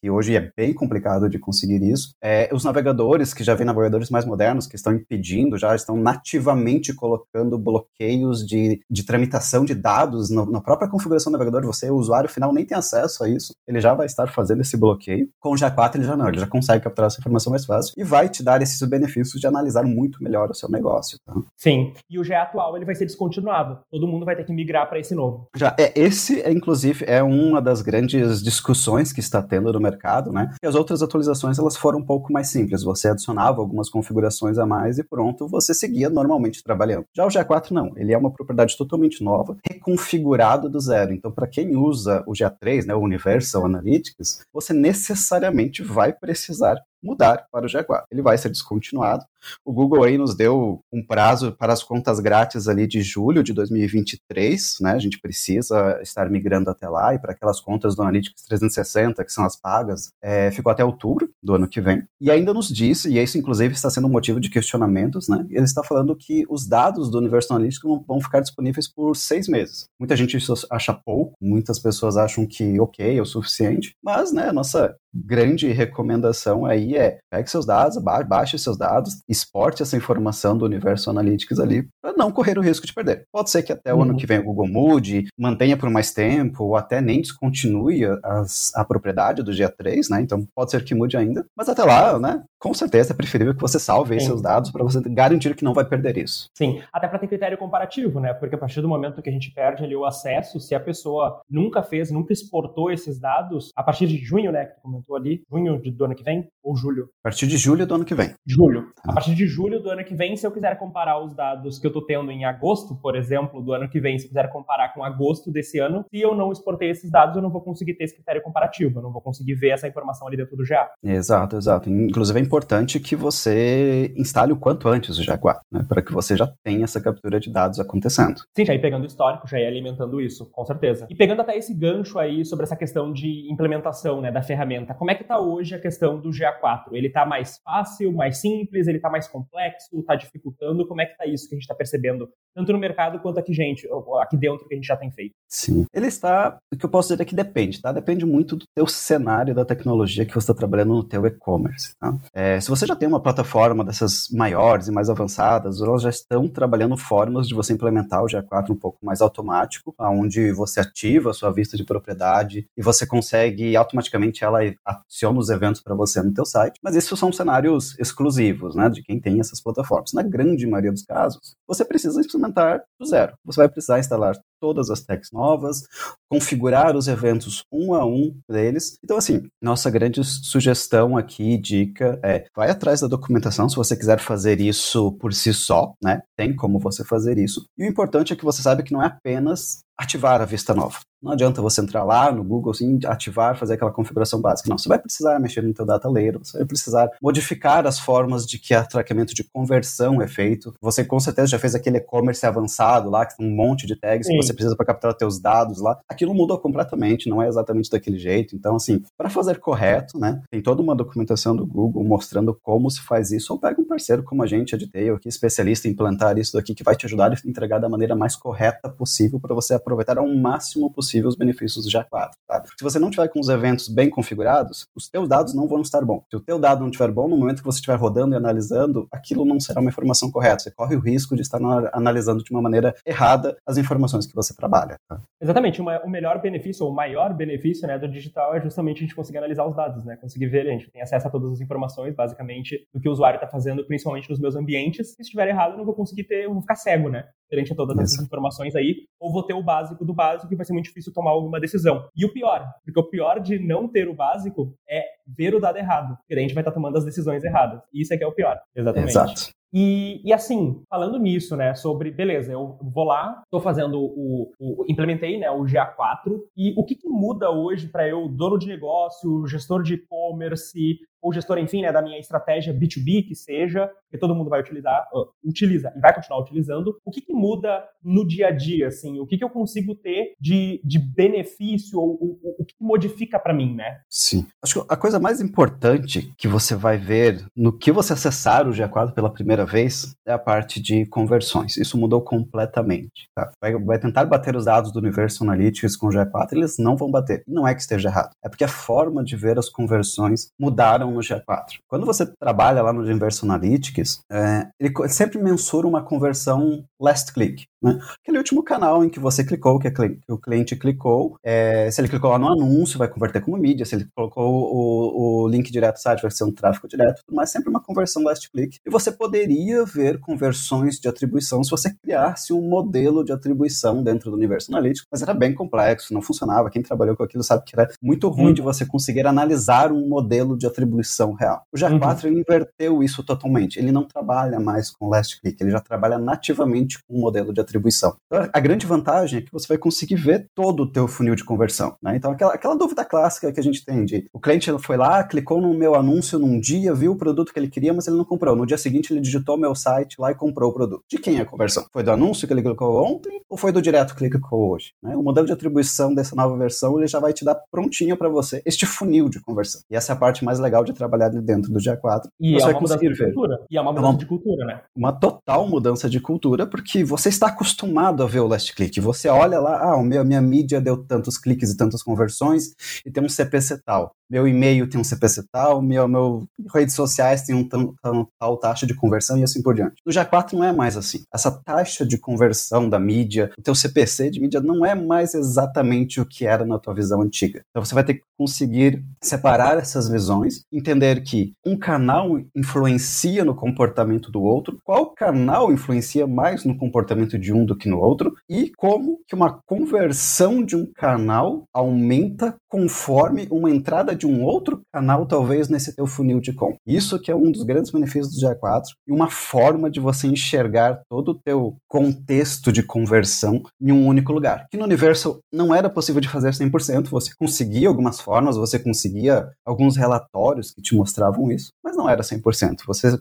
que 0.05 0.09
hoje 0.11 0.35
é 0.35 0.51
bem 0.55 0.71
complicado 0.71 1.27
de 1.27 1.39
conseguir 1.39 1.81
isso. 1.81 2.13
É, 2.21 2.47
os 2.53 2.63
navegadores, 2.63 3.33
que 3.33 3.43
já 3.43 3.55
vêm 3.55 3.65
navegadores 3.65 4.11
mais 4.11 4.23
modernos, 4.23 4.67
que 4.67 4.75
estão 4.75 4.93
impedindo, 4.93 5.57
já 5.57 5.75
estão 5.75 5.97
nativamente 5.97 6.93
colocando 6.93 7.57
bloqueios 7.57 8.45
de, 8.45 8.81
de 8.87 9.03
tramitação 9.03 9.65
de 9.65 9.73
dados 9.73 10.29
no, 10.29 10.45
na 10.45 10.61
própria 10.61 10.87
configuração 10.87 11.31
do 11.31 11.39
navegador. 11.39 11.65
Você, 11.65 11.89
o 11.89 11.95
usuário 11.95 12.29
final, 12.29 12.53
nem 12.53 12.63
tem 12.63 12.77
acesso 12.77 13.23
a 13.23 13.29
isso. 13.29 13.55
Ele 13.67 13.81
já 13.81 13.95
vai 13.95 14.05
estar 14.05 14.31
fazendo 14.31 14.61
esse 14.61 14.77
bloqueio. 14.77 15.27
Com 15.39 15.54
o 15.55 15.57
GA4, 15.57 15.95
ele 15.95 16.03
já 16.03 16.15
não, 16.15 16.27
ele 16.27 16.39
já 16.39 16.47
consegue 16.47 16.83
capturar 16.83 17.07
essa 17.07 17.19
informação 17.19 17.51
mais 17.51 17.65
fácil 17.65 17.93
e 17.97 18.03
vai 18.03 18.29
te 18.29 18.43
dar 18.43 18.61
esses 18.61 18.81
benefícios 18.87 19.39
de 19.39 19.47
analisar 19.47 19.83
muito 19.83 20.23
melhor 20.23 20.49
o 20.49 20.53
seu 20.53 20.69
negócio. 20.69 21.17
Tá? 21.25 21.33
Sim. 21.55 21.93
E 22.09 22.19
o 22.19 22.23
GA 22.23 22.43
atual 22.43 22.75
ele 22.75 22.85
vai 22.85 22.95
ser 22.95 23.05
descontinuado. 23.05 23.79
Todo 23.91 24.07
mundo 24.07 24.25
vai 24.25 24.35
ter 24.35 24.43
que 24.43 24.53
migrar 24.53 24.87
para 24.87 24.99
esse 24.99 25.15
novo. 25.15 25.47
Já, 25.55 25.75
é, 25.79 25.91
esse, 25.99 26.41
é, 26.41 26.51
inclusive, 26.51 27.05
é 27.07 27.23
uma 27.23 27.61
das 27.61 27.81
grandes 27.81 28.43
discussões 28.43 29.11
que 29.11 29.19
está 29.19 29.41
tendo 29.41 29.71
no 29.71 29.79
mercado 29.79 30.25
né? 30.31 30.53
E 30.61 30.67
as 30.67 30.75
outras 30.75 31.01
atualizações 31.01 31.57
elas 31.57 31.75
foram 31.75 31.99
um 31.99 32.05
pouco 32.05 32.31
mais 32.31 32.49
simples. 32.49 32.83
Você 32.83 33.09
adicionava 33.09 33.61
algumas 33.61 33.89
configurações 33.89 34.57
a 34.57 34.65
mais 34.65 34.97
e 34.97 35.03
pronto, 35.03 35.47
você 35.47 35.73
seguia 35.73 36.09
normalmente 36.09 36.63
trabalhando. 36.63 37.05
Já 37.15 37.25
o 37.25 37.29
GA4 37.29 37.71
não, 37.71 37.91
ele 37.95 38.13
é 38.13 38.17
uma 38.17 38.31
propriedade 38.31 38.77
totalmente 38.77 39.23
nova, 39.23 39.57
reconfigurado 39.67 40.69
do 40.69 40.79
zero. 40.79 41.13
Então, 41.13 41.31
para 41.31 41.47
quem 41.47 41.75
usa 41.75 42.23
o 42.27 42.33
GA3, 42.33 42.85
né, 42.85 42.95
o 42.95 42.99
Universal 42.99 43.65
Analytics, 43.65 44.41
você 44.53 44.73
necessariamente 44.73 45.44
vai 45.83 46.13
precisar 46.13 46.77
mudar 47.01 47.45
para 47.51 47.65
o 47.65 47.69
Jaguar. 47.69 48.05
Ele 48.11 48.21
vai 48.21 48.37
ser 48.37 48.49
descontinuado. 48.49 49.23
O 49.63 49.73
Google 49.73 50.03
aí 50.03 50.17
nos 50.17 50.35
deu 50.35 50.79
um 50.91 51.05
prazo 51.05 51.51
para 51.51 51.73
as 51.73 51.83
contas 51.83 52.19
grátis 52.19 52.67
ali 52.67 52.87
de 52.87 53.01
julho 53.01 53.43
de 53.43 53.53
2023, 53.53 54.77
né? 54.81 54.91
A 54.91 54.99
gente 54.99 55.19
precisa 55.19 55.99
estar 56.01 56.29
migrando 56.29 56.69
até 56.69 56.87
lá 56.87 57.13
e 57.13 57.19
para 57.19 57.31
aquelas 57.31 57.59
contas 57.59 57.95
do 57.95 58.01
Analytics 58.01 58.43
360, 58.43 59.23
que 59.23 59.31
são 59.31 59.45
as 59.45 59.55
pagas, 59.55 60.11
é, 60.21 60.51
ficou 60.51 60.71
até 60.71 60.83
outubro 60.83 61.29
do 61.41 61.55
ano 61.55 61.67
que 61.67 61.81
vem. 61.81 62.03
E 62.19 62.31
ainda 62.31 62.53
nos 62.53 62.69
disse, 62.69 63.09
e 63.09 63.21
isso 63.21 63.37
inclusive 63.37 63.73
está 63.73 63.89
sendo 63.89 64.07
um 64.07 64.11
motivo 64.11 64.39
de 64.39 64.49
questionamentos, 64.49 65.27
né? 65.27 65.45
Ele 65.49 65.65
está 65.65 65.83
falando 65.83 66.15
que 66.15 66.45
os 66.49 66.67
dados 66.67 67.09
do 67.09 67.17
Universo 67.17 67.53
Analytics 67.53 67.81
vão 68.07 68.21
ficar 68.21 68.39
disponíveis 68.39 68.87
por 68.87 69.15
seis 69.15 69.47
meses. 69.47 69.85
Muita 69.99 70.15
gente 70.15 70.37
acha 70.69 70.93
pouco, 70.93 71.33
muitas 71.41 71.79
pessoas 71.79 72.17
acham 72.17 72.45
que 72.45 72.79
ok, 72.79 73.17
é 73.17 73.21
o 73.21 73.25
suficiente, 73.25 73.95
mas, 74.03 74.31
né, 74.31 74.51
nossa 74.51 74.95
grande 75.13 75.71
recomendação 75.71 76.65
aí 76.65 76.95
é 76.95 77.19
pegue 77.29 77.49
seus 77.49 77.65
dados, 77.65 77.97
baixe 78.27 78.59
seus 78.59 78.77
dados, 78.77 79.21
exporte 79.35 79.81
essa 79.81 79.97
informação 79.97 80.57
do 80.57 80.65
universo 80.65 81.09
Analytics 81.09 81.59
ali 81.59 81.87
para 82.01 82.13
não 82.13 82.31
correr 82.31 82.57
o 82.57 82.61
risco 82.61 82.85
de 82.85 82.93
perder. 82.93 83.25
Pode 83.31 83.49
ser 83.49 83.63
que 83.63 83.71
até 83.71 83.93
o 83.93 84.01
ano 84.01 84.11
uhum. 84.11 84.17
que 84.17 84.25
vem 84.25 84.39
o 84.39 84.43
Google 84.43 84.67
mude, 84.67 85.27
mantenha 85.37 85.77
por 85.77 85.89
mais 85.89 86.13
tempo 86.13 86.63
ou 86.63 86.75
até 86.75 87.01
nem 87.01 87.21
descontinue 87.21 88.05
as, 88.23 88.73
a 88.75 88.83
propriedade 88.83 89.43
do 89.43 89.51
GA3, 89.51 90.09
né? 90.09 90.21
Então 90.21 90.45
pode 90.55 90.71
ser 90.71 90.83
que 90.83 90.95
mude 90.95 91.17
ainda, 91.17 91.45
mas 91.55 91.69
até 91.69 91.83
lá, 91.83 92.17
né? 92.19 92.43
Com 92.59 92.73
certeza 92.73 93.13
é 93.13 93.15
preferível 93.15 93.53
que 93.53 93.61
você 93.61 93.79
salve 93.79 94.19
seus 94.19 94.41
dados 94.41 94.71
para 94.71 94.83
você 94.83 94.99
garantir 95.01 95.55
que 95.55 95.63
não 95.63 95.73
vai 95.73 95.85
perder 95.85 96.17
isso. 96.17 96.49
Sim, 96.57 96.81
até 96.91 97.07
para 97.07 97.19
ter 97.19 97.27
critério 97.27 97.57
comparativo, 97.57 98.19
né? 98.19 98.33
Porque 98.33 98.55
a 98.55 98.57
partir 98.57 98.81
do 98.81 98.87
momento 98.87 99.21
que 99.21 99.29
a 99.29 99.31
gente 99.31 99.51
perde 99.51 99.83
ali 99.83 99.95
o 99.95 100.05
acesso, 100.05 100.59
se 100.59 100.73
a 100.73 100.79
pessoa 100.79 101.41
nunca 101.49 101.83
fez, 101.83 102.09
nunca 102.09 102.33
exportou 102.33 102.91
esses 102.91 103.19
dados, 103.19 103.71
a 103.75 103.83
partir 103.83 104.07
de 104.07 104.17
junho, 104.17 104.51
né, 104.51 104.65
que 104.65 104.81
comentou 104.81 105.15
ali, 105.15 105.43
junho 105.49 105.79
do 105.79 106.05
ano 106.05 106.15
que 106.15 106.23
vem 106.23 106.47
ou 106.63 106.75
julho? 106.75 107.09
A 107.23 107.29
partir 107.29 107.47
de 107.47 107.57
julho 107.57 107.85
do 107.85 107.95
ano 107.95 108.05
que 108.05 108.15
vem. 108.15 108.33
Julho. 108.45 108.91
A 109.03 109.13
partir 109.25 109.35
de 109.35 109.47
julho 109.47 109.79
do 109.79 109.89
ano 109.89 110.03
que 110.03 110.13
vem, 110.13 110.37
se 110.37 110.45
eu 110.45 110.51
quiser 110.51 110.77
comparar 110.77 111.19
os 111.19 111.33
dados 111.33 111.79
que 111.79 111.87
eu 111.87 111.89
estou 111.89 112.05
tendo 112.05 112.31
em 112.31 112.45
agosto, 112.45 112.95
por 112.95 113.15
exemplo, 113.15 113.61
do 113.61 113.73
ano 113.73 113.89
que 113.89 113.99
vem, 113.99 114.19
se 114.19 114.25
eu 114.25 114.29
quiser 114.29 114.49
comparar 114.49 114.93
com 114.93 115.03
agosto 115.03 115.51
desse 115.51 115.79
ano, 115.79 116.05
se 116.09 116.21
eu 116.21 116.35
não 116.35 116.51
exportei 116.51 116.91
esses 116.91 117.09
dados, 117.09 117.35
eu 117.35 117.41
não 117.41 117.49
vou 117.49 117.61
conseguir 117.61 117.95
ter 117.95 118.03
esse 118.03 118.13
critério 118.13 118.41
comparativo, 118.43 118.99
eu 118.99 119.03
não 119.03 119.11
vou 119.11 119.21
conseguir 119.21 119.55
ver 119.55 119.69
essa 119.69 119.87
informação 119.87 120.27
ali 120.27 120.37
dentro 120.37 120.55
do 120.55 120.63
GA. 120.63 120.91
Exato, 121.03 121.57
exato. 121.57 121.89
Inclusive 121.89 122.39
é 122.39 122.43
importante 122.43 122.99
que 122.99 123.15
você 123.15 124.13
instale 124.15 124.53
o 124.53 124.57
quanto 124.57 124.87
antes 124.87 125.17
o 125.17 125.23
Jaguar, 125.23 125.61
né, 125.71 125.83
para 125.87 126.01
que 126.01 126.13
você 126.13 126.37
já 126.37 126.47
tenha 126.63 126.83
essa 126.83 127.01
captura 127.01 127.39
de 127.39 127.51
dados 127.51 127.79
acontecendo. 127.79 128.41
Sim, 128.55 128.65
já 128.65 128.75
ir 128.75 128.81
pegando 128.81 129.03
o 129.03 129.07
histórico, 129.07 129.47
já 129.47 129.59
ir 129.59 129.65
alimentando 129.65 130.21
isso, 130.21 130.45
com 130.51 130.65
certeza. 130.65 131.07
E 131.09 131.15
pegando 131.15 131.41
até 131.41 131.57
esse 131.57 131.73
gancho 131.73 132.19
aí 132.19 132.45
sobre 132.45 132.63
essa 132.63 132.75
questão 132.75 133.11
de 133.11 133.51
implementação 133.51 134.21
né, 134.21 134.31
da 134.31 134.43
ferramenta, 134.43 134.93
como 134.93 135.09
é 135.09 135.15
que 135.15 135.23
está 135.23 135.39
hoje 135.39 135.73
a 135.73 135.79
questão 135.79 136.19
do 136.19 136.29
GA4? 136.29 136.89
Ele 136.91 137.07
está 137.07 137.25
mais 137.25 137.59
fácil, 137.63 138.11
mais 138.13 138.37
simples, 138.37 138.87
ele 138.87 138.97
está 138.97 139.09
mais 139.15 139.27
complexo, 139.29 139.97
está 139.97 140.13
dificultando? 140.15 140.85
Como 140.85 140.99
é 140.99 141.05
que 141.05 141.13
está 141.13 141.25
isso 141.25 141.47
que 141.47 141.55
a 141.55 141.57
gente 141.57 141.63
está 141.63 141.73
percebendo, 141.73 142.29
tanto 142.53 142.73
no 142.73 142.77
mercado 142.77 143.19
quanto 143.19 143.39
aqui, 143.39 143.53
gente, 143.53 143.87
aqui 144.19 144.35
dentro 144.35 144.67
que 144.67 144.73
a 144.73 144.77
gente 144.77 144.85
já 144.85 144.97
tem 144.97 145.09
feito? 145.09 145.33
Sim. 145.47 145.85
Ele 145.93 146.07
está, 146.07 146.57
o 146.73 146.77
que 146.77 146.85
eu 146.85 146.89
posso 146.89 147.09
dizer 147.09 147.23
é 147.23 147.25
que 147.25 147.35
depende, 147.35 147.81
tá? 147.81 147.93
Depende 147.93 148.25
muito 148.25 148.57
do 148.57 148.65
teu 148.75 148.85
cenário 148.87 149.55
da 149.55 149.63
tecnologia 149.63 150.25
que 150.25 150.33
você 150.33 150.39
está 150.39 150.53
trabalhando 150.53 150.95
no 150.95 151.03
teu 151.03 151.25
e-commerce, 151.25 151.93
tá? 151.97 152.13
É, 152.33 152.59
se 152.59 152.69
você 152.69 152.85
já 152.85 152.95
tem 152.95 153.07
uma 153.07 153.21
plataforma 153.21 153.85
dessas 153.85 154.27
maiores 154.31 154.87
e 154.87 154.91
mais 154.91 155.09
avançadas, 155.09 155.81
elas 155.81 156.01
já 156.01 156.09
estão 156.09 156.49
trabalhando 156.49 156.97
formas 156.97 157.47
de 157.47 157.55
você 157.55 157.71
implementar 157.71 158.21
o 158.21 158.27
GA4 158.27 158.71
um 158.71 158.75
pouco 158.75 159.05
mais 159.05 159.21
automático, 159.21 159.95
onde 159.97 160.51
você 160.51 160.81
ativa 160.81 161.29
a 161.29 161.33
sua 161.33 161.51
vista 161.51 161.77
de 161.77 161.85
propriedade 161.85 162.67
e 162.75 162.81
você 162.81 163.07
consegue 163.07 163.77
automaticamente 163.77 164.43
ela 164.43 164.59
aciona 164.85 165.39
os 165.39 165.49
eventos 165.49 165.81
para 165.81 165.95
você 165.95 166.21
no 166.21 166.33
teu 166.33 166.45
site, 166.45 166.79
mas 166.83 166.95
esses 166.95 167.17
são 167.17 167.31
cenários 167.31 167.97
exclusivos, 167.99 168.75
né, 168.75 168.89
de 168.95 169.03
quem 169.03 169.19
tem 169.19 169.39
essas 169.39 169.61
plataformas. 169.61 170.13
Na 170.13 170.23
grande 170.23 170.65
maioria 170.65 170.91
dos 170.91 171.03
casos, 171.03 171.55
você 171.67 171.85
precisa 171.85 172.19
implementar 172.19 172.81
do 172.99 173.05
zero. 173.05 173.33
Você 173.45 173.61
vai 173.61 173.69
precisar 173.69 173.99
instalar 173.99 174.35
todas 174.59 174.89
as 174.89 175.01
techs 175.01 175.31
novas, 175.31 175.83
configurar 176.29 176.95
os 176.95 177.07
eventos 177.07 177.63
um 177.71 177.93
a 177.93 178.05
um 178.05 178.35
deles. 178.49 178.97
Então, 179.03 179.17
assim, 179.17 179.43
nossa 179.61 179.91
grande 179.91 180.23
sugestão 180.23 181.17
aqui, 181.17 181.57
dica, 181.57 182.19
é 182.23 182.45
vai 182.55 182.69
atrás 182.69 183.01
da 183.01 183.07
documentação 183.07 183.69
se 183.69 183.75
você 183.75 183.95
quiser 183.95 184.19
fazer 184.19 184.59
isso 184.59 185.11
por 185.13 185.33
si 185.33 185.53
só, 185.53 185.93
né? 186.03 186.21
Tem 186.35 186.55
como 186.55 186.79
você 186.79 187.03
fazer 187.03 187.37
isso. 187.37 187.65
E 187.77 187.83
o 187.83 187.87
importante 187.87 188.33
é 188.33 188.35
que 188.35 188.45
você 188.45 188.61
saiba 188.61 188.81
que 188.81 188.93
não 188.93 189.03
é 189.03 189.07
apenas 189.07 189.83
ativar 189.97 190.41
a 190.41 190.45
vista 190.45 190.73
nova. 190.73 190.99
Não 191.25 191.31
adianta 191.31 191.59
você 191.59 191.81
entrar 191.81 192.03
lá 192.03 192.31
no 192.31 192.43
Google, 192.43 192.71
assim, 192.71 192.99
ativar, 193.03 193.57
fazer 193.57 193.73
aquela 193.73 193.91
configuração 193.91 194.39
básica. 194.39 194.69
Não, 194.69 194.77
você 194.77 194.87
vai 194.87 194.99
precisar 194.99 195.39
mexer 195.39 195.63
no 195.63 195.73
teu 195.73 195.83
data 195.83 196.07
layer, 196.07 196.37
você 196.37 196.59
vai 196.59 196.67
precisar 196.67 197.09
modificar 197.19 197.87
as 197.87 197.97
formas 197.97 198.45
de 198.45 198.59
que 198.59 198.75
o 198.75 198.87
tratamento 198.87 199.33
de 199.33 199.43
conversão 199.43 200.21
é 200.21 200.27
feito. 200.27 200.75
Você 200.79 201.03
com 201.03 201.19
certeza 201.19 201.47
já 201.47 201.57
fez 201.57 201.73
aquele 201.73 201.97
e-commerce 201.97 202.45
avançado 202.45 203.09
lá, 203.09 203.25
que 203.25 203.37
tem 203.37 203.47
um 203.47 203.55
monte 203.55 203.87
de 203.87 203.95
tags 203.95 204.27
Sim. 204.27 204.33
que 204.33 204.43
você 204.43 204.53
precisa 204.53 204.75
para 204.75 204.85
capturar 204.85 205.17
teus 205.17 205.39
dados 205.39 205.81
lá. 205.81 205.99
Aquilo 206.07 206.31
mudou 206.31 206.59
completamente, 206.59 207.27
não 207.27 207.41
é 207.41 207.47
exatamente 207.47 207.89
daquele 207.89 208.19
jeito. 208.19 208.55
Então, 208.55 208.75
assim, 208.75 209.01
para 209.17 209.27
fazer 209.27 209.59
correto, 209.59 210.19
né, 210.19 210.43
tem 210.51 210.61
toda 210.61 210.79
uma 210.83 210.95
documentação 210.95 211.55
do 211.55 211.65
Google 211.65 212.03
mostrando 212.03 212.53
como 212.61 212.87
se 212.91 213.01
faz 213.01 213.31
isso. 213.31 213.51
Ou 213.51 213.57
pega 213.57 213.81
um 213.81 213.85
parceiro 213.85 214.21
como 214.21 214.43
a 214.43 214.45
gente, 214.45 214.75
a 214.75 214.77
Detail, 214.77 215.15
aqui, 215.15 215.27
especialista 215.27 215.87
em 215.87 215.91
implantar 215.91 216.37
isso 216.37 216.53
daqui, 216.53 216.75
que 216.75 216.83
vai 216.83 216.95
te 216.95 217.07
ajudar 217.07 217.31
a 217.31 217.49
entregar 217.49 217.79
da 217.79 217.89
maneira 217.89 218.15
mais 218.15 218.35
correta 218.35 218.87
possível 218.89 219.39
para 219.39 219.55
você 219.55 219.73
aproveitar 219.73 220.19
ao 220.19 220.27
máximo 220.27 220.93
possível 220.93 221.14
os 221.23 221.35
benefícios 221.35 221.85
do 221.85 221.91
GA4. 221.91 222.31
Tá? 222.47 222.63
Se 222.77 222.83
você 222.83 222.99
não 222.99 223.09
tiver 223.09 223.27
com 223.29 223.39
os 223.39 223.49
eventos 223.49 223.87
bem 223.87 224.09
configurados, 224.09 224.87
os 224.95 225.07
teus 225.09 225.29
dados 225.29 225.53
não 225.53 225.67
vão 225.67 225.81
estar 225.81 226.03
bons. 226.03 226.23
Se 226.29 226.35
o 226.35 226.39
teu 226.39 226.59
dado 226.59 226.81
não 226.81 226.87
estiver 226.87 227.11
bom, 227.11 227.27
no 227.27 227.37
momento 227.37 227.59
que 227.59 227.65
você 227.65 227.77
estiver 227.77 227.95
rodando 227.95 228.35
e 228.35 228.37
analisando, 228.37 229.07
aquilo 229.11 229.45
não 229.45 229.59
será 229.59 229.79
uma 229.79 229.89
informação 229.89 230.31
correta. 230.31 230.59
Você 230.59 230.71
corre 230.71 230.95
o 230.95 230.99
risco 230.99 231.35
de 231.35 231.41
estar 231.41 231.59
analisando 231.93 232.43
de 232.43 232.51
uma 232.51 232.61
maneira 232.61 232.93
errada 233.05 233.57
as 233.65 233.77
informações 233.77 234.25
que 234.25 234.35
você 234.35 234.55
trabalha. 234.55 234.97
Tá? 235.07 235.21
Exatamente. 235.41 235.81
Uma, 235.81 236.03
o 236.03 236.09
melhor 236.09 236.41
benefício, 236.41 236.85
ou 236.85 236.91
o 236.91 236.95
maior 236.95 237.33
benefício 237.33 237.87
né, 237.87 237.97
do 237.97 238.07
digital 238.07 238.55
é 238.55 238.61
justamente 238.61 238.97
a 238.97 239.01
gente 239.01 239.15
conseguir 239.15 239.37
analisar 239.37 239.65
os 239.65 239.75
dados, 239.75 240.03
né? 240.03 240.15
conseguir 240.17 240.47
ver, 240.47 240.67
a 240.67 240.71
gente 240.71 240.89
tem 240.91 241.01
acesso 241.01 241.27
a 241.27 241.31
todas 241.31 241.51
as 241.51 241.61
informações, 241.61 242.15
basicamente, 242.15 242.87
do 242.93 242.99
que 242.99 243.07
o 243.07 243.11
usuário 243.11 243.37
está 243.37 243.47
fazendo, 243.47 243.85
principalmente 243.85 244.29
nos 244.29 244.39
meus 244.39 244.55
ambientes. 244.55 245.13
Se 245.13 245.21
estiver 245.21 245.47
errado, 245.47 245.73
eu 245.73 245.77
não 245.77 245.85
vou 245.85 245.95
conseguir 245.95 246.23
ter, 246.23 246.45
eu 246.45 246.53
vou 246.53 246.61
ficar 246.61 246.75
cego, 246.75 247.09
né? 247.09 247.25
Perante 247.49 247.73
a 247.73 247.75
todas 247.75 247.97
essas 247.99 248.25
informações 248.25 248.75
aí, 248.75 249.05
ou 249.19 249.31
vou 249.31 249.43
ter 249.43 249.53
o 249.53 249.63
básico 249.63 250.03
do 250.03 250.13
básico 250.13 250.51
e 250.53 250.55
vai 250.55 250.65
ser 250.65 250.73
muito 250.73 250.85
difícil 250.85 251.13
tomar 251.13 251.31
alguma 251.31 251.59
decisão. 251.59 252.07
E 252.15 252.25
o 252.25 252.33
pior, 252.33 252.67
porque 252.83 252.99
o 252.99 253.09
pior 253.09 253.39
de 253.39 253.59
não 253.59 253.87
ter 253.87 254.07
o 254.07 254.15
básico 254.15 254.75
é 254.89 255.03
ver 255.27 255.53
o 255.53 255.59
dado 255.59 255.77
errado, 255.77 256.17
porque 256.17 256.33
a 256.33 256.39
gente 256.39 256.53
vai 256.53 256.61
estar 256.61 256.71
tomando 256.71 256.97
as 256.97 257.05
decisões 257.05 257.43
erradas. 257.43 257.81
E 257.93 258.01
isso 258.01 258.13
é 258.13 258.17
que 258.17 258.23
é 258.23 258.27
o 258.27 258.33
pior. 258.33 258.59
Exatamente. 258.75 259.09
Exato. 259.09 259.55
E, 259.73 260.21
e, 260.23 260.31
assim, 260.31 260.81
falando 260.89 261.19
nisso, 261.19 261.55
né, 261.55 261.73
sobre, 261.75 262.11
beleza, 262.11 262.51
eu 262.51 262.77
vou 262.81 263.03
lá, 263.03 263.41
estou 263.43 263.59
fazendo 263.59 263.99
o, 263.99 264.51
o, 264.59 264.85
implementei, 264.87 265.37
né, 265.37 265.49
o 265.51 265.63
GA4, 265.63 266.39
e 266.55 266.73
o 266.77 266.83
que, 266.85 266.95
que 266.95 267.09
muda 267.09 267.49
hoje 267.49 267.87
para 267.87 268.07
eu, 268.07 268.27
dono 268.29 268.57
de 268.57 268.67
negócio, 268.67 269.45
gestor 269.47 269.83
de 269.83 269.95
e-commerce, 269.95 270.99
ou 271.25 271.33
gestor, 271.33 271.57
enfim, 271.57 271.81
né, 271.81 271.91
da 271.91 272.03
minha 272.03 272.19
estratégia 272.19 272.71
B2B, 272.71 273.27
que 273.27 273.33
seja, 273.33 273.89
que 274.11 274.17
todo 274.17 274.35
mundo 274.35 274.47
vai 274.47 274.61
utilizar, 274.61 275.07
uh, 275.11 275.27
utiliza 275.43 275.91
e 275.95 275.99
vai 275.99 276.13
continuar 276.13 276.39
utilizando, 276.39 276.99
o 277.03 277.09
que, 277.09 277.19
que 277.19 277.33
muda 277.33 277.83
no 278.03 278.25
dia 278.27 278.49
a 278.49 278.51
dia, 278.51 278.89
assim, 278.89 279.19
o 279.19 279.25
que, 279.25 279.35
que 279.35 279.43
eu 279.43 279.49
consigo 279.49 279.95
ter 279.95 280.35
de, 280.39 280.79
de 280.83 280.99
benefício, 280.99 281.99
ou, 281.99 282.11
ou 282.21 282.55
o 282.59 282.63
que 282.63 282.75
modifica 282.79 283.39
para 283.39 283.55
mim, 283.55 283.73
né? 283.73 284.01
Sim. 284.07 284.45
Acho 284.61 284.85
que 284.85 284.93
a 284.93 284.95
coisa 284.95 285.19
mais 285.19 285.41
importante 285.41 286.31
que 286.37 286.47
você 286.47 286.75
vai 286.75 286.97
ver 286.97 287.43
no 287.55 287.75
que 287.75 287.91
você 287.91 288.13
acessar 288.13 288.67
o 288.67 288.71
GA4 288.71 289.13
pela 289.13 289.33
primeira 289.33 289.54
vez 289.63 290.15
é 290.25 290.33
a 290.33 290.39
parte 290.39 290.81
de 290.81 291.05
conversões. 291.05 291.77
Isso 291.77 291.97
mudou 291.97 292.21
completamente. 292.21 293.29
Tá? 293.35 293.51
Vai, 293.61 293.73
vai 293.77 293.99
tentar 293.99 294.25
bater 294.25 294.55
os 294.55 294.65
dados 294.65 294.91
do 294.91 294.99
Universo 294.99 295.43
Analytics 295.43 295.95
com 295.95 296.07
o 296.07 296.09
GA4, 296.09 296.53
eles 296.53 296.77
não 296.77 296.97
vão 296.97 297.11
bater. 297.11 297.43
Não 297.47 297.67
é 297.67 297.75
que 297.75 297.81
esteja 297.81 298.09
errado, 298.09 298.31
é 298.43 298.49
porque 298.49 298.63
a 298.63 298.67
forma 298.67 299.23
de 299.23 299.35
ver 299.35 299.57
as 299.59 299.69
conversões 299.69 300.49
mudaram 300.59 301.11
no 301.11 301.19
G4. 301.19 301.79
Quando 301.87 302.05
você 302.05 302.25
trabalha 302.25 302.81
lá 302.81 302.91
no 302.91 303.01
Universo 303.01 303.45
Analytics, 303.45 304.21
é, 304.31 304.67
ele 304.79 304.91
sempre 305.07 305.41
mensura 305.41 305.87
uma 305.87 306.01
conversão 306.03 306.83
last 306.99 307.31
click. 307.31 307.65
Né? 307.81 307.99
Aquele 308.21 308.39
último 308.39 308.63
canal 308.63 309.03
em 309.03 309.09
que 309.09 309.19
você 309.19 309.43
clicou, 309.43 309.79
que, 309.79 309.93
o 310.27 310.37
cliente 310.39 310.75
clicou, 310.75 311.37
é, 311.43 311.89
se 311.91 312.01
ele 312.01 312.07
clicou 312.07 312.31
lá 312.31 312.39
no 312.39 312.47
anúncio, 312.47 312.97
vai 312.97 313.07
converter 313.07 313.41
como 313.41 313.57
mídia, 313.57 313.85
se 313.85 313.95
ele 313.95 314.07
colocou 314.15 314.73
o, 314.73 315.43
o 315.43 315.47
link 315.47 315.71
direto 315.71 315.95
do 315.95 316.01
site, 316.01 316.21
vai 316.23 316.31
ser 316.31 316.45
um 316.45 316.51
tráfego 316.51 316.87
direto, 316.87 317.21
mas 317.31 317.51
sempre 317.51 317.69
uma 317.69 317.81
conversão 317.81 318.23
last 318.23 318.49
click. 318.49 318.79
E 318.85 318.89
você 318.89 319.11
poderia 319.45 319.85
ver 319.85 320.19
conversões 320.19 320.99
de 320.99 321.07
atribuição 321.07 321.63
se 321.63 321.69
você 321.69 321.93
criasse 321.93 322.51
um 322.51 322.61
modelo 322.61 323.23
de 323.23 323.31
atribuição 323.31 324.03
dentro 324.03 324.31
do 324.31 324.35
universo 324.35 324.71
analítico, 324.71 325.07
mas 325.11 325.21
era 325.21 325.33
bem 325.33 325.53
complexo, 325.53 326.13
não 326.13 326.21
funcionava. 326.21 326.69
Quem 326.71 326.81
trabalhou 326.81 327.15
com 327.15 327.23
aquilo 327.23 327.43
sabe 327.43 327.63
que 327.63 327.79
era 327.79 327.87
muito 328.01 328.27
ruim 328.27 328.47
uhum. 328.47 328.53
de 328.53 328.61
você 328.61 328.85
conseguir 328.85 329.27
analisar 329.27 329.91
um 329.91 330.07
modelo 330.07 330.57
de 330.57 330.65
atribuição 330.65 331.33
real. 331.33 331.61
O 331.71 331.77
GA4 331.77 332.25
uhum. 332.25 332.39
inverteu 332.39 333.03
isso 333.03 333.23
totalmente. 333.23 333.77
Ele 333.77 333.91
não 333.91 334.03
trabalha 334.03 334.59
mais 334.59 334.89
com 334.89 335.07
last 335.07 335.39
click, 335.39 335.61
ele 335.61 335.71
já 335.71 335.79
trabalha 335.79 336.17
nativamente 336.17 336.97
com 337.07 337.17
um 337.17 337.21
modelo 337.21 337.53
de 337.53 337.61
atribuição. 337.61 338.15
Então, 338.25 338.49
a 338.51 338.59
grande 338.59 338.87
vantagem 338.87 339.39
é 339.39 339.41
que 339.43 339.51
você 339.51 339.67
vai 339.67 339.77
conseguir 339.77 340.15
ver 340.15 340.47
todo 340.55 340.83
o 340.83 340.91
teu 340.91 341.07
funil 341.07 341.35
de 341.35 341.43
conversão. 341.43 341.95
Né? 342.01 342.15
Então, 342.15 342.31
aquela, 342.31 342.53
aquela 342.53 342.75
dúvida 342.75 343.05
clássica 343.05 343.51
que 343.51 343.59
a 343.59 343.63
gente 343.63 343.85
tem 343.85 344.05
de 344.05 344.25
o 344.33 344.39
cliente 344.39 344.71
foi 344.79 344.97
lá, 344.97 345.23
clicou 345.23 345.61
no 345.61 345.73
meu 345.73 345.93
anúncio 345.93 346.39
num 346.39 346.59
dia, 346.59 346.93
viu 346.95 347.11
o 347.11 347.15
produto 347.15 347.53
que 347.53 347.59
ele 347.59 347.69
queria, 347.69 347.93
mas 347.93 348.07
ele 348.07 348.17
não 348.17 348.25
comprou. 348.25 348.55
No 348.55 348.65
dia 348.65 348.77
seguinte, 348.77 349.13
ele 349.13 349.21
digitou 349.35 349.57
meu 349.57 349.75
site 349.75 350.15
lá 350.19 350.31
e 350.31 350.35
comprou 350.35 350.69
o 350.69 350.73
produto. 350.73 351.03
De 351.09 351.17
quem 351.17 351.37
é 351.37 351.41
a 351.41 351.45
conversão? 351.45 351.85
Foi 351.91 352.03
do 352.03 352.11
anúncio 352.11 352.47
que 352.47 352.53
ele 352.53 352.61
clicou 352.61 353.03
ontem 353.03 353.41
ou 353.49 353.57
foi 353.57 353.71
do 353.71 353.81
direto 353.81 354.15
que 354.15 354.23
ele 354.23 354.31
clicou 354.31 354.71
hoje? 354.71 354.93
Né? 355.03 355.15
O 355.15 355.23
modelo 355.23 355.45
de 355.45 355.53
atribuição 355.53 356.13
dessa 356.13 356.35
nova 356.35 356.57
versão 356.57 356.97
ele 356.97 357.07
já 357.07 357.19
vai 357.19 357.33
te 357.33 357.43
dar 357.43 357.55
prontinho 357.71 358.17
para 358.17 358.29
você 358.29 358.61
este 358.65 358.85
funil 358.85 359.29
de 359.29 359.39
conversão. 359.41 359.81
E 359.89 359.95
essa 359.95 360.13
é 360.13 360.15
a 360.15 360.17
parte 360.17 360.43
mais 360.43 360.59
legal 360.59 360.83
de 360.83 360.93
trabalhar 360.93 361.29
dentro 361.29 361.71
do 361.71 361.79
GA4. 361.79 362.27
E 362.39 362.53
você 362.53 362.65
é 362.65 362.69
uma 362.69 362.81
mudança 362.81 362.97
de 362.97 363.17
cultura. 363.17 363.65
E 363.69 363.77
é 363.77 363.81
uma 363.81 363.91
mudança 363.91 364.07
é 364.07 364.11
uma, 364.11 364.19
de 364.19 364.25
cultura, 364.25 364.65
né? 364.65 364.81
Uma 364.95 365.11
total 365.11 365.67
mudança 365.67 366.09
de 366.09 366.19
cultura, 366.19 366.65
porque 366.65 367.03
você 367.03 367.29
está 367.29 367.47
acostumado 367.47 368.23
a 368.23 368.27
ver 368.27 368.39
o 368.39 368.47
last 368.47 368.73
click. 368.73 368.99
Você 368.99 369.27
olha 369.27 369.59
lá, 369.59 369.75
ah, 369.77 369.95
a 369.95 370.23
minha 370.23 370.41
mídia 370.41 370.79
deu 370.79 370.97
tantos 370.97 371.37
cliques 371.37 371.71
e 371.71 371.77
tantas 371.77 372.01
conversões 372.01 372.73
e 373.05 373.11
tem 373.11 373.23
um 373.23 373.29
CPC 373.29 373.81
tal 373.83 374.15
meu 374.29 374.47
e-mail 374.47 374.89
tem 374.89 374.99
um 374.99 375.03
CPC 375.03 375.43
tal, 375.51 375.81
meu, 375.81 376.07
meu 376.07 376.43
redes 376.73 376.95
sociais 376.95 377.43
tem 377.43 377.55
um 377.55 377.67
tal, 377.67 377.93
tal 378.39 378.57
taxa 378.57 378.85
de 378.85 378.93
conversão 378.93 379.37
e 379.37 379.43
assim 379.43 379.61
por 379.61 379.75
diante. 379.75 380.01
No 380.05 380.11
GA4 380.11 380.53
não 380.53 380.63
é 380.63 380.71
mais 380.71 380.97
assim. 380.97 381.23
Essa 381.33 381.51
taxa 381.51 382.05
de 382.05 382.17
conversão 382.17 382.89
da 382.89 382.99
mídia, 382.99 383.51
o 383.57 383.61
teu 383.61 383.75
CPC 383.75 384.29
de 384.29 384.39
mídia 384.39 384.59
não 384.59 384.85
é 384.85 384.95
mais 384.95 385.33
exatamente 385.33 386.19
o 386.19 386.25
que 386.25 386.45
era 386.45 386.65
na 386.65 386.79
tua 386.79 386.93
visão 386.93 387.21
antiga. 387.21 387.61
Então 387.69 387.83
você 387.83 387.93
vai 387.93 388.03
ter 388.03 388.15
que 388.15 388.23
conseguir 388.37 389.03
separar 389.21 389.77
essas 389.77 390.09
visões, 390.09 390.61
entender 390.71 391.21
que 391.21 391.53
um 391.65 391.77
canal 391.77 392.39
influencia 392.55 393.45
no 393.45 393.55
comportamento 393.55 394.31
do 394.31 394.41
outro, 394.41 394.79
qual 394.83 395.07
canal 395.07 395.71
influencia 395.71 396.27
mais 396.27 396.65
no 396.65 396.77
comportamento 396.77 397.37
de 397.37 397.53
um 397.53 397.65
do 397.65 397.75
que 397.75 397.89
no 397.89 397.99
outro 397.99 398.35
e 398.49 398.71
como 398.75 399.19
que 399.27 399.35
uma 399.35 399.59
conversão 399.65 400.63
de 400.63 400.75
um 400.75 400.91
canal 400.93 401.65
aumenta 401.73 402.55
conforme 402.67 403.47
uma 403.49 403.69
entrada 403.69 404.14
de 404.15 404.25
um 404.25 404.43
outro 404.43 404.81
canal, 404.93 405.25
talvez, 405.25 405.69
nesse 405.69 405.95
teu 405.95 406.07
funil 406.07 406.39
de 406.39 406.53
com. 406.53 406.75
Isso 406.85 407.19
que 407.19 407.31
é 407.31 407.35
um 407.35 407.51
dos 407.51 407.63
grandes 407.63 407.91
benefícios 407.91 408.33
do 408.33 408.47
GA4 408.47 408.83
e 409.07 409.11
uma 409.11 409.29
forma 409.29 409.89
de 409.89 409.99
você 409.99 410.27
enxergar 410.27 411.01
todo 411.09 411.29
o 411.29 411.39
teu 411.43 411.75
contexto 411.87 412.71
de 412.71 412.83
conversão 412.83 413.61
em 413.81 413.91
um 413.91 414.07
único 414.07 414.31
lugar. 414.31 414.67
Que 414.69 414.77
no 414.77 414.85
universo 414.85 415.39
não 415.53 415.73
era 415.73 415.89
possível 415.89 416.21
de 416.21 416.29
fazer 416.29 416.49
100%, 416.49 417.09
você 417.09 417.31
conseguia 417.37 417.87
algumas 417.87 418.19
formas, 418.19 418.57
você 418.57 418.79
conseguia 418.79 419.49
alguns 419.65 419.97
relatórios 419.97 420.71
que 420.71 420.81
te 420.81 420.95
mostravam 420.95 421.51
isso, 421.51 421.71
mas 421.83 421.95
não 421.95 422.09
era 422.09 422.21
100%. 422.21 422.81
Você 422.87 423.19